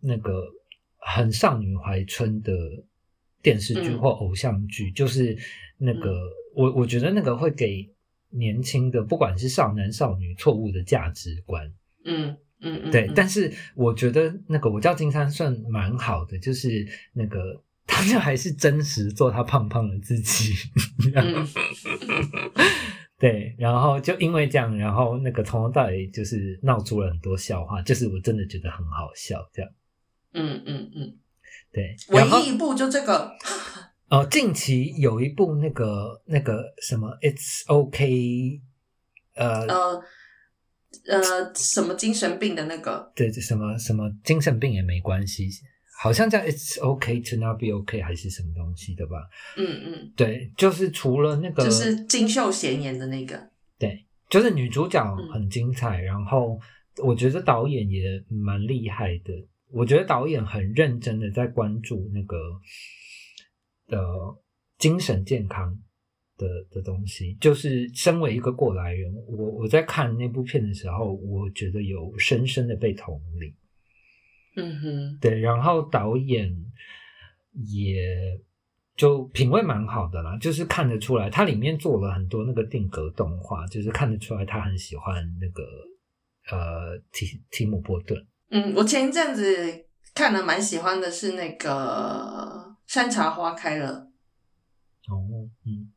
[0.00, 0.44] 那个
[0.98, 2.52] 很少女怀春的
[3.42, 5.36] 电视剧嗯或偶像剧，就是
[5.76, 6.14] 那个、
[6.54, 7.84] 我我觉得那个会给
[8.34, 11.72] 年轻的不管是少男少女错误的价值观。
[12.04, 20.54] 嗯嗯嗯，对，嗯但是我觉得那个我叫金山顺蛮好的，就是那个 他就还是真实做他胖胖的自己。
[21.14, 21.46] 嗯
[23.16, 29.70] 对，然后就因为这样，然后那个从头到尾就是闹出了很多笑话，就是我真的觉得很好笑，这样。
[30.34, 31.14] 嗯嗯嗯，
[31.72, 33.32] 对，唯一一部就这个，
[34.08, 38.60] 哦，近期有一部那个那个什么，It's OK，
[39.34, 40.02] 呃，呃
[41.08, 45.48] 呃，什么精神病的那个，对，什么什么精神病也没关系，
[46.00, 49.16] 好像叫 It's OK to not be OK 还是什么东西的吧？
[49.56, 56.60] 嗯嗯，对，就是除了那个，就是金秀贤演的那个，对，就是女主角嗯很精彩，然后
[57.02, 59.32] 我觉得导演也蛮厉害的。
[59.72, 62.36] 我觉得导演很认真的在关注那个
[63.88, 64.36] 呃
[64.78, 65.76] 精神健康
[66.36, 67.34] 的的东西。
[67.40, 73.54] 就是身为一个过来人，我我在看那部片的时候，我觉得有深深的被同理。
[74.56, 76.48] 嗯哼，对，然后导演
[77.66, 78.38] 也
[78.96, 85.62] 就品味蛮好的啦，就是看得出来，它里面做了很多那个定格动画，就是看得出来他很喜欢那个
[86.52, 88.24] 呃提提姆波顿。
[88.50, 89.42] 嗯，我前一阵子
[90.14, 91.70] 看了蛮喜欢的是那个
[92.86, 94.08] 《山茶花开了》。
[95.12, 95.92] 哦，嗯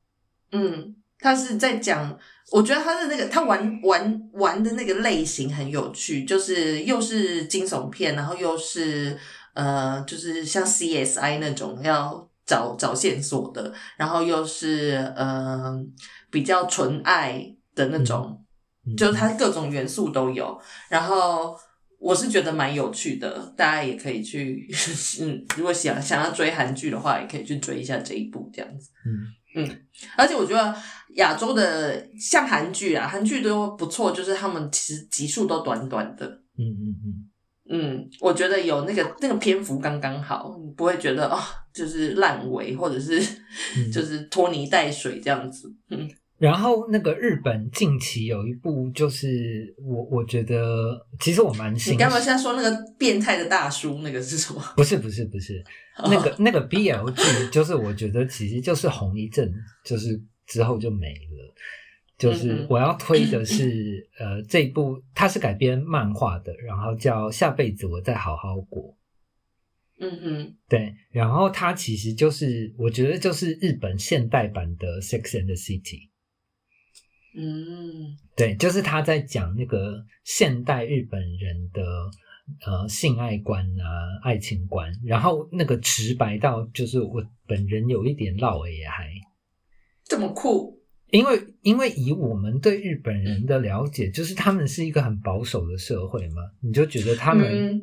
[0.51, 2.17] 嗯，他是在讲，
[2.51, 9.17] 我觉得他的那个他玩玩玩的那个类型很有趣，就是又是惊悚片，然后又是
[9.53, 15.73] 呃，就是像 CSI 那种要找找线索的，然后又是呃
[16.29, 18.43] 比较纯爱的那种，
[18.85, 20.59] 嗯，就是它各种元素都有，
[20.89, 21.57] 然后。
[21.99, 24.67] 我是觉得蛮有趣的，大家也可以去，
[25.21, 28.89] 嗯，如果想想要追韩剧的话，也可以去追一下这一部这样子。
[29.05, 29.85] 嗯嗯
[30.15, 30.75] 而且我觉得
[31.15, 36.27] 亚洲的像韩剧啊，韩剧都不错，就是他们其实集数都短短的。
[36.59, 37.27] 嗯嗯嗯，
[37.69, 41.39] 嗯，我觉得有那个那个篇幅刚刚好，你不会觉得哦，
[41.73, 43.19] 就是烂尾或者是、
[43.75, 45.73] 嗯就是拖泥带水这样子。
[45.89, 46.07] 嗯
[46.37, 54.61] 然后那个日本近期有一部，就是我我觉得其实我蛮欣你干嘛现在说那个变态的大叔，那个是什么？
[54.75, 55.63] 不是不是不是，
[56.03, 59.51] 那个那个 BL 剧，就是我觉得其实就是红一阵，
[59.83, 61.55] 就是之后就没了。
[62.19, 68.83] 就是嗯嗯我要推的是，呃，这一部它是改编漫画的，然后叫《下辈子我再好好过》。
[69.99, 75.81] 嗯哼，对，然后它其实就是我觉得就是日本现代版的《Sex and the City》。
[77.35, 78.15] 嗯。
[78.35, 81.81] 对，就是他在讲那个现代日本人的
[82.65, 89.09] 呃性爱观啊、爱情观，然后那个直白到就是我本人有一点绕也还，
[90.05, 90.77] 这么酷。
[91.09, 97.81] 因为因为以我们对日本人的了解，就是他们是一个很保守的社会嘛，你就觉得他们、嗯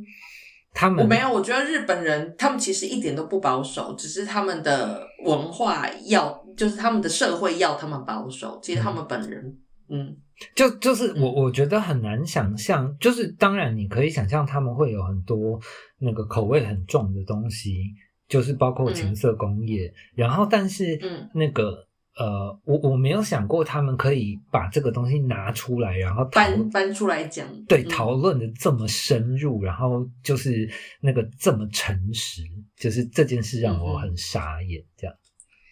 [0.74, 8.58] 他们我没有，我觉得日本人他们其实一点都不保守，只是他们的文化要，就是他们的社会要他们保守。
[8.60, 9.56] 其实他们本人，
[9.88, 10.16] 嗯。
[10.56, 11.34] 就就是我嗯。
[11.44, 15.60] 我觉得很难想象，就是当然你可以想象他们会有很多
[16.00, 17.84] 那个口味很重的东西，
[18.28, 21.30] 就是包括情色工业，然后但是嗯。
[21.34, 21.86] 那个
[22.16, 32.42] 呃，我我没有想过他们可以把这个东西拿出来，然后讨搬搬出来讲，嗯对讨论的这么深入，然后就是那个这么诚实，
[32.76, 35.16] 就是这件事让我很傻眼，这样。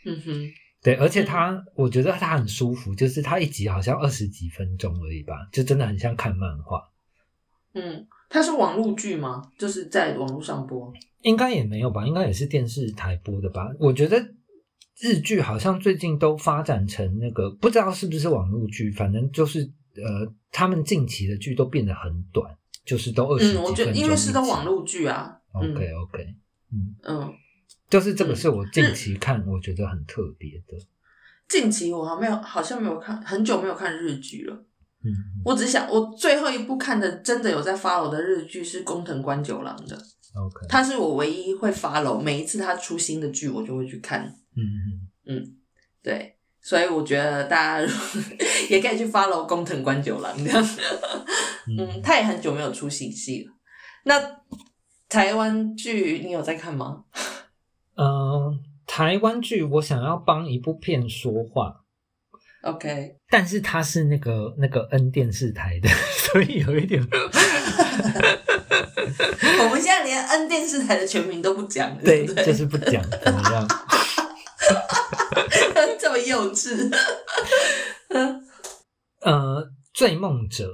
[0.04, 6.82] 嗯哼，对，而且他我觉得他很舒服，就是他一集好像二十几分钟而已吧，就真的很像看漫画。
[7.74, 9.42] 嗯，它是网络剧吗？
[9.56, 10.92] 就是在网络上播？
[11.22, 13.68] 应该也没有吧，应该也是电视台播的吧。
[13.78, 14.20] 我觉得
[15.00, 19.60] 日剧好像最近都发展成那个，不知道是不是网络剧，反正就是
[19.96, 23.84] 呃，他们近期的剧都变得很短，就是都二十几嗯，我分钟一集。
[23.84, 25.38] 觉得因为是都网络剧啊。
[25.52, 26.34] OK 嗯 OK，
[26.72, 27.32] 嗯，嗯，
[27.90, 30.78] 就是这个是我近期看我觉得很特别的。
[31.48, 34.54] 近期我还没有，好像没有看，很久没有看日剧了。
[35.04, 35.10] 嗯，
[35.44, 39.96] 我只想，我最后一部看的真的有在 follow 的日剧是工藤官九郎的
[40.34, 44.32] ，OK，他是我唯一会 follow，每一次他出新的剧我就会去看。
[44.56, 45.56] 嗯嗯
[46.02, 47.92] 对，所以我觉得大家
[48.68, 50.68] 也可以去 follow 工藤官九郎这样。
[51.68, 53.52] 嗯嗯，他也很久没有出新戏了。
[54.04, 54.20] 那
[55.08, 57.04] 台湾剧你有在看吗？
[57.96, 61.84] 嗯，台湾剧我想要帮一部片说话
[62.62, 65.88] ，OK，但是它是那个那个 N 电视台的，
[66.32, 67.00] 所以有一点
[69.60, 72.26] 我们现在连 N 电视台的全名都不讲对？
[72.26, 73.68] 就是不讲怎么样。
[75.98, 76.90] 这么幼稚。
[79.20, 79.64] 呃，
[79.94, 80.68] 醉梦者，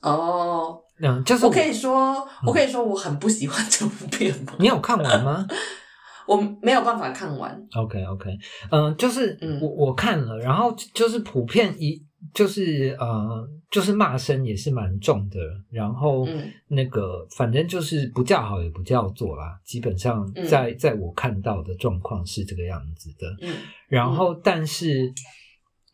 [0.00, 4.54] 哦，嗯，就是我可以说，我可以说我很不喜欢这部片吗？
[4.60, 5.46] 你有看完吗
[6.26, 7.60] 我没有办法看完。
[7.74, 8.30] ？OK OK，
[8.70, 15.38] 嗯、就是嗯我我看了，然后就是普遍一就是呃就是骂声也是蛮重的，
[15.70, 16.52] 然后嗯。
[16.68, 20.46] 那个反正就是不叫好也不叫座啦，基本上嗯。
[20.46, 23.26] 在在我看到的状况是这个样子的。
[23.40, 23.54] 嗯。
[23.88, 25.12] 然后但是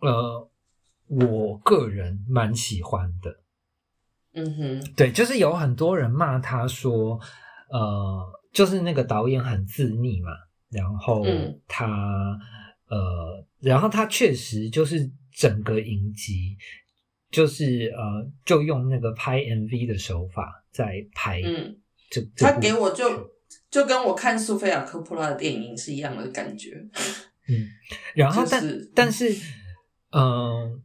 [0.01, 0.51] 呃，
[1.07, 3.37] 我个人蛮喜欢的，
[4.35, 7.19] 嗯哼，对，就是有很多人骂他说，
[7.71, 10.31] 呃，就是那个导演很自溺嘛，
[10.71, 11.61] 然后嗯。
[11.69, 11.87] 他、
[12.89, 16.57] 呃，然后他确实就是整个影集，
[17.31, 21.77] 就是呃，就用那个拍 MV 的手法在拍嗯，
[22.09, 23.31] 这，他给我就
[23.71, 26.71] 就跟我看苏菲亚科普拉的电影是一样的感觉。
[27.49, 27.69] 嗯，
[28.15, 29.31] 然后但、就是但是，
[30.13, 30.81] 嗯、呃，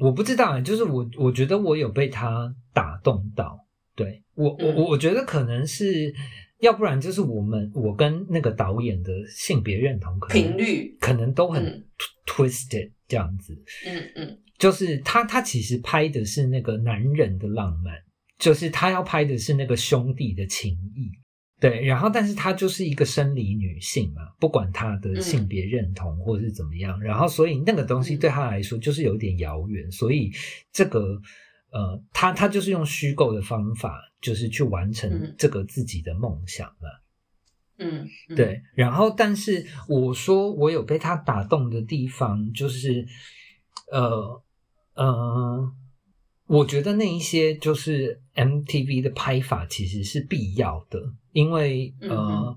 [0.00, 6.12] 我不知道欸，就是我我觉得我有被他打动到，对我我嗯我我觉得可能是，
[6.58, 11.84] 要不然就是我们我跟那个导演的性别认同可能频率可能都很嗯
[12.26, 13.52] twisted 这样子，
[13.84, 17.92] 嗯嗯就是他他其实拍的是那个男人的浪漫，
[18.38, 21.10] 就是他要拍的是那个兄弟的情谊。
[21.60, 30.32] 对，然后但是她就是一个生理女性嘛，不管她的性别认同或者是怎么样，然后所以那个东西嗯对她来说就是有点遥远，所以
[30.72, 31.20] 这个
[31.70, 36.88] 呃，她她就是用虚构的方法，就是去完成嗯这个自己的梦想嘛。
[36.88, 37.09] 嗯，
[37.80, 38.06] 嗯，
[38.36, 43.04] 对，然后但是我说我有被他打动的地方，就是
[43.90, 44.42] 呃
[44.94, 45.72] 呃，
[46.46, 51.00] 我觉得那一些就是 MTV 的拍法其实是必要的，
[51.32, 52.56] 因为嗯呃。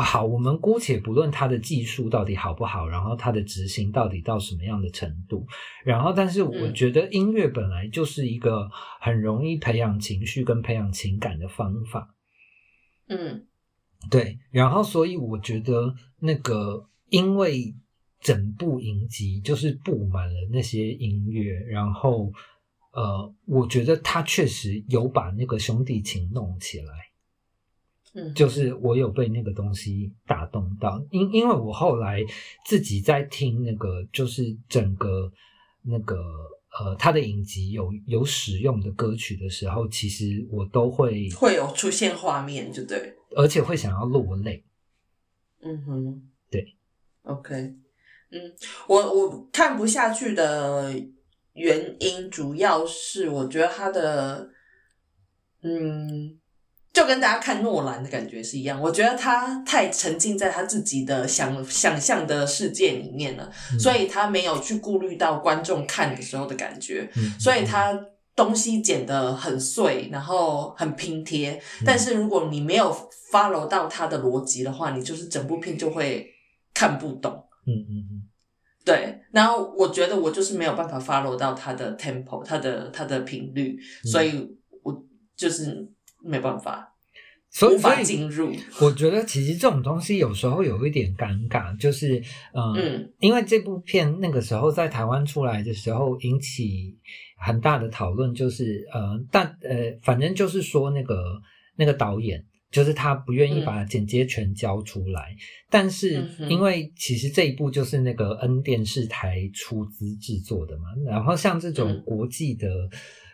[0.00, 5.44] 好，我们姑且不论他的技术到底好不好，然后他的执行到底到什么样的程度，
[5.84, 12.14] 然后，但是我嗯觉得音乐本来就是一个很容易培养情绪跟培养情感的方法。
[13.08, 13.44] 嗯
[14.10, 17.74] 对，然后所以我觉得那个，因为
[18.20, 22.32] 整部影集就是布满了那些音乐，然后
[22.92, 26.94] 呃，我觉得他确实有把那个兄弟情弄起来，
[28.14, 32.24] 嗯，就是我有被那个东西打动到，因因为我后来
[32.64, 35.30] 自己在听那个，就是整个
[35.82, 36.16] 那个
[36.80, 43.17] 呃他的影集有有使用的歌曲的时候，其实我都会，会有出现画面，就对。
[43.36, 44.64] 而且会想要落泪。
[45.60, 46.76] 嗯哼，对
[47.22, 47.54] ，OK，
[48.30, 48.54] 嗯，
[48.86, 50.94] 我我看不下去的
[51.54, 54.48] 原因，主要是我觉得他的，
[55.62, 56.38] 嗯，
[56.92, 63.80] 就跟大家看诺兰的感觉是一样，我觉得他太沉浸在他自己的想想象的世界里面了，嗯。
[63.80, 67.38] 所以他没有去顾虑到观众看的时候的感觉，嗯。
[67.40, 68.00] 所以他
[68.38, 71.50] 东西剪得很碎，然后很拼贴。
[71.80, 72.94] 嗯但是如果你没有
[73.32, 76.30] follow 到它的逻辑的话，你就是整部片就会
[76.72, 77.32] 看不懂。
[77.66, 78.22] 嗯嗯嗯。
[78.84, 84.48] 对，然后我觉得我就是没有办法 follow 到它的 tempo，它的它的频率，嗯所以
[84.84, 85.04] 我
[85.36, 85.86] 就是
[86.24, 86.94] 没办法，
[87.50, 88.50] 所以进入。
[88.80, 92.22] 我觉得其实这种东西有时候有一点尴尬，就是
[92.54, 96.96] 呃嗯因为这部片那个时候在台湾出来的时候引起
[97.38, 101.40] 很大的讨论，就是呃，但呃，反正就是说那个
[101.76, 105.34] 那个导演就是他不愿意把剪接权交出来。
[105.70, 112.02] 但是因为其实这一部就是那个 N 电视台出资制作的嘛，然后像这种嗯。
[112.04, 112.68] 国际的、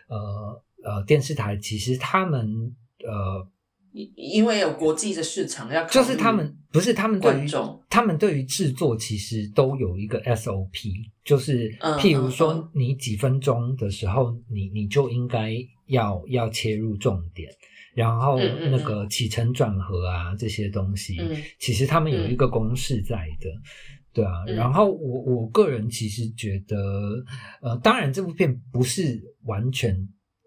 [0.07, 2.47] 呃呃电视台，其实他们
[3.03, 3.47] 呃
[3.95, 7.81] 因因为有国际的市场要，就是他们不是他们对于观众。
[7.89, 10.91] 他们对于制作其实都有一个 SOP，
[11.23, 15.53] 就是嗯譬如嗯说你几分钟的时候，你你就应该
[15.87, 17.49] 要要切入重点，
[17.93, 21.41] 然后那个起承转合啊这些东西，嗯。
[21.57, 23.49] 其实他们有一个公式在的。
[24.11, 24.55] 对啊，嗯。
[24.55, 26.75] 然后我我个人其实觉得，
[27.61, 29.93] 呃，当然这部片不是完全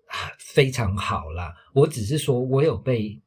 [0.09, 3.19] 啊非常好啦，我只是说我有被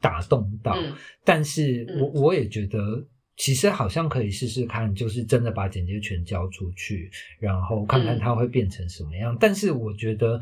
[0.00, 0.94] 打动到，嗯
[1.24, 9.36] 但是我嗯我也觉得，其实好像可以试试看，就是真的把剪接权交出去，然后看看嗯它会变成什么样。
[9.38, 10.40] 但是我觉得，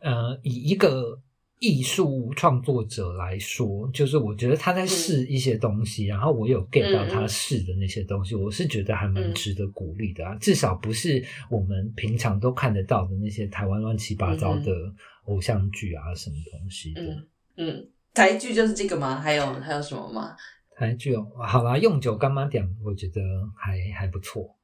[0.00, 1.18] 呃，以一个
[1.60, 10.34] 艺术创作者来说，就是我觉得他在试一些东西，然后我有 get 到他试的那些东西，我是觉得还蛮嗯值得鼓励的啊。
[10.36, 14.92] 至少不是我们平常都看得到的那些台湾乱七八糟的
[15.24, 17.02] 偶像剧啊，什么东西的。
[17.02, 19.20] 嗯嗯，台剧就是这个吗？
[19.20, 20.34] 还有还有什么吗？
[20.76, 23.20] 台剧哦，好啦，用酒干妈点，我觉得
[23.56, 24.56] 还还不错。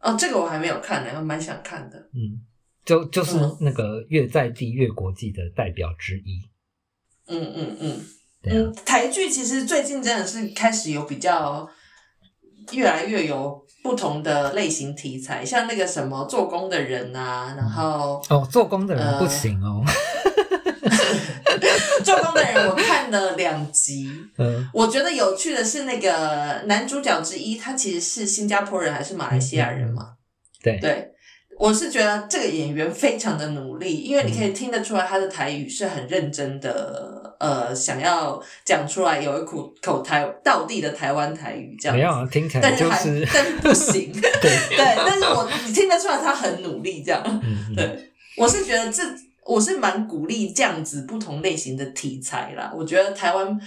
[0.00, 1.98] 哦，这个我还没有看呢，我蛮想看的。
[2.12, 2.40] 嗯，
[2.84, 6.42] 就就是嗯那个越在地越国际的代表之一。
[7.28, 8.04] 嗯嗯嗯
[8.42, 11.68] 对啊嗯，，台剧其实最近真的是开始有比较
[12.72, 19.82] 越来越有不同的类型题材，像那个什么做工的人啊，然后哦，做工的人呃不行哦。
[22.04, 24.08] 做工的人我看了两集。
[24.38, 30.12] 嗯我觉得有趣的是，那个男主角之一，他其实是新加坡人还是马来西亚人嘛？
[30.62, 31.08] 对对，
[31.58, 42.00] 我是觉得这个演员非常的努力，因为你可嗯以听得出来他的台语是很认真的，呃，想要讲出来有一口口台道地的台湾台语这样子。
[42.00, 47.22] 没有啊，听起来但是还就是但是不行， 对，对，但是我你听得出来他很努力这样。
[47.24, 49.02] 嗯嗯对，我是觉得这
[49.46, 52.72] 我是蛮鼓励这样子不同类型的题材啦。
[52.74, 53.60] 我觉得台湾，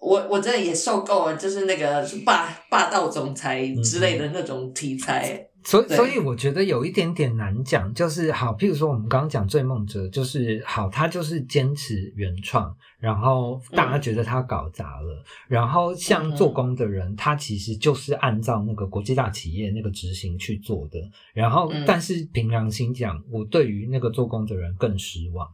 [0.00, 5.47] 我我真的也受够了，就是那个霸霸道总裁之类的那种题材。
[5.70, 20.98] 对所以所以我觉得有一点点难讲，就是好，譬如说我们刚刚讲《追梦者》，就是好，他就是坚持原创，然后大家觉得他搞砸了，然后像嗯做工的人，他其实就是按照那个国际大企业那个执行去做的，
[21.34, 25.48] 然后嗯但是凭良心讲，我对于那个做工的人更失望。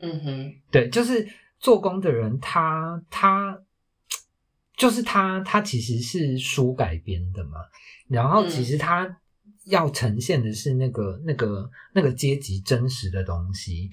[0.00, 1.28] 嗯哼，对，就是
[1.60, 3.56] 做工的人他，他
[4.82, 7.52] 就是它它其实是书改编的嘛，
[8.08, 8.64] 然后其嗯。
[8.64, 9.16] 实它
[9.66, 13.88] 要呈现的是那个、那个、那个阶级真实的东西，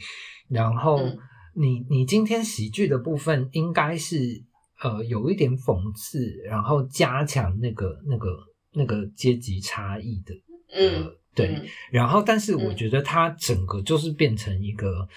[0.48, 1.20] 然后嗯。
[1.54, 4.44] 你你今天喜剧的部分应该是
[4.82, 8.30] 呃有一点讽刺，然后加强那个那个
[8.74, 10.34] 那个阶级差异的，
[10.74, 11.68] 嗯呃，对，嗯。
[11.92, 15.08] 然后，但是我嗯觉得它整个就是变成一个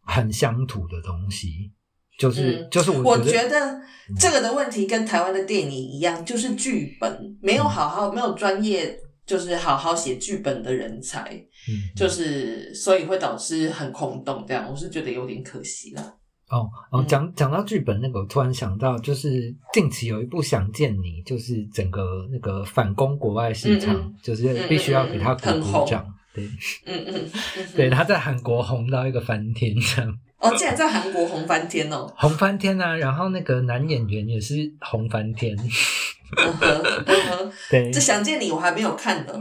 [0.00, 1.72] 很乡土的东西，
[2.18, 3.80] 就是、嗯就是我觉觉得
[4.18, 8.96] 这个的问题跟台湾的电影一样，就是剧本没有好好没有专业，
[9.26, 11.22] 就是好好写剧本的人才，
[11.68, 14.44] 嗯就是所以会导致很空洞。
[14.46, 16.02] 这样，我是觉得有点可惜了。
[16.50, 26.06] 哦哦，嗯讲讲到剧本那个，我突然想到，就是近期有一部《想见你》，就是整个那个反攻国外市场，嗯嗯就是必须要给他鼓鼓掌。
[26.34, 26.44] 对
[26.84, 27.30] 嗯嗯，
[27.74, 32.12] 对，他在韩国红到一个翻天，这样哦，竟然在韩国红翻天哦！
[32.18, 32.94] 红翻天啊！
[32.94, 35.56] 然后那个男演员也是红翻天。
[35.56, 39.32] 嗯哼，嗯哼，对这，想见你我还没有看呢。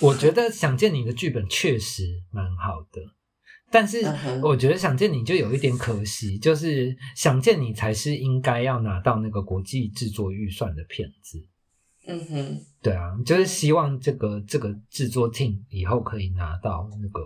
[0.00, 2.02] 我觉得《想见你》的剧本确实
[2.32, 3.00] 蛮好的，
[3.70, 4.04] 但是
[4.42, 11.38] 我觉得《想见你》就有一点可惜，就是《想见你》才是应该要拿到那个国际制作预算的片子。
[12.08, 17.20] 嗯哼，对啊，就是希望这个这个制作 team 以后可以拿到那个，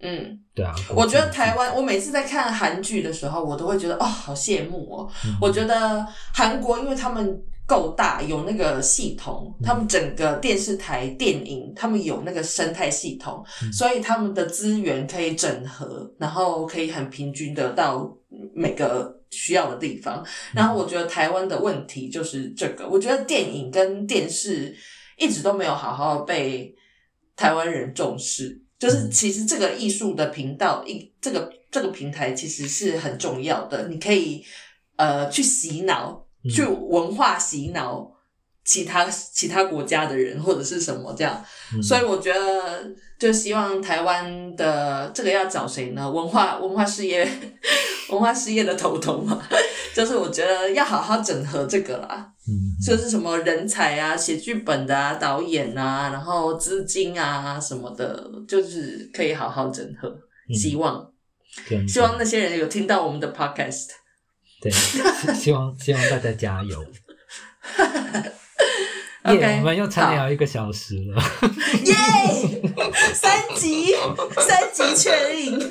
[0.00, 0.74] 嗯，对啊。
[0.94, 5.10] 我觉得台湾，我每次在看韩剧的时候，我都会觉得哦，好羡慕哦。
[5.24, 18.10] 嗯我觉得韩国，因为他们够大，有那个系统，嗯他们整个电视台、电影，他们有那个生态系统，嗯所以他们的资源可以整合，然后可以很平均的到
[18.54, 20.24] 每个需要的地方。
[20.54, 24.74] 然后我觉得台湾的问题就是这个，我觉得电影跟电视
[25.18, 26.74] 一直都没有好好被
[27.36, 28.62] 台湾人重视。
[28.78, 34.42] 就是其实这个艺术的频道，一这个这个平台其实是很重要的，你可以
[34.94, 38.10] 呃去洗脑，嗯去文化洗脑
[38.64, 41.42] 其他其他国家的人或者是什么这样。
[41.74, 42.84] 嗯所以我觉得，
[43.18, 46.10] 就希望台湾的这个要找谁呢？
[46.10, 47.26] 文化文化事业
[48.10, 49.42] 文化事业的头头嘛，
[49.94, 60.08] 就是我觉得要好好整合这个啦，嗯，就是什么人才啊、写剧本的啊、导演啊，然后资金啊什么的，就是可以好好整合。
[60.48, 61.06] 嗯希望
[61.86, 63.88] 希望那些人有听到我们的 podcast。
[64.60, 66.84] 对，希希望希望大家加油。
[69.34, 71.22] 耶我们又畅聊一个小时了。
[71.84, 72.67] 耶！
[73.14, 73.94] 三级，
[74.38, 75.58] 三级确定。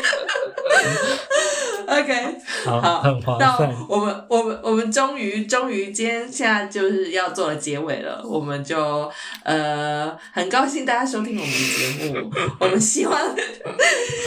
[1.87, 2.35] OK，
[2.65, 3.73] 好，好很划那算。
[3.87, 9.09] 我们我们我们终于终于今天现在就是要做了结尾了，我们就
[9.43, 12.29] 呃很高兴大家收听我们的节目，
[12.59, 13.17] 我们希望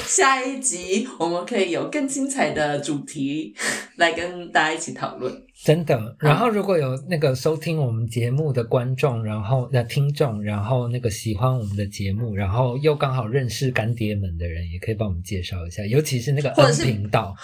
[0.06, 3.54] 下一集我们可以有更精彩的主题
[3.96, 5.42] 来跟大家一起讨论。
[5.62, 17.36] 真的，然后如果有那个收听我们节目的观众，然后那听众，然后那个喜欢我们的节目，然后又刚好认识干爹们的人，也可以帮我们介绍一下，尤其是那个或者 N 频道。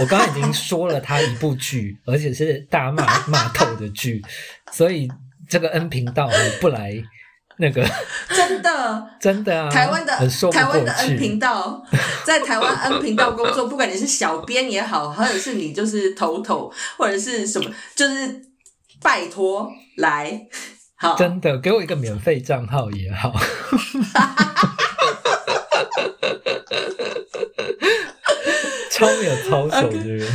[0.00, 4.22] 我刚刚已经说了他一部剧，而且是大骂骂透的剧，
[4.72, 5.08] 所以
[5.48, 6.92] 这个 N 频道我不来
[7.58, 7.86] 那个。
[8.28, 10.12] 真的， 真的啊，台湾的
[10.50, 11.82] 台湾的 N 频道，
[12.24, 18.42] 在台湾 N 频道工作，不管你是小编也好，或者是你就是头头，或者是什么，就是
[19.02, 20.46] 拜托来，
[20.96, 23.32] 好，真的给我一个免费账号也好。
[28.90, 30.28] 超没有操守的人。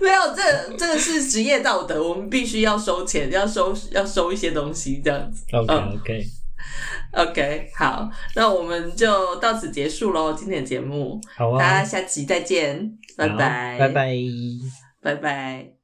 [0.00, 5.44] 没有，这这个是职业道德，我们必须要收钱，要收要收一些东西，这样子。
[5.52, 6.00] OK 嗯。
[7.12, 14.16] OK，OK，好，那我们就到此结束喽，今天的节目，好啊，大家下期再见，拜拜，拜拜。
[15.02, 15.81] 拜拜。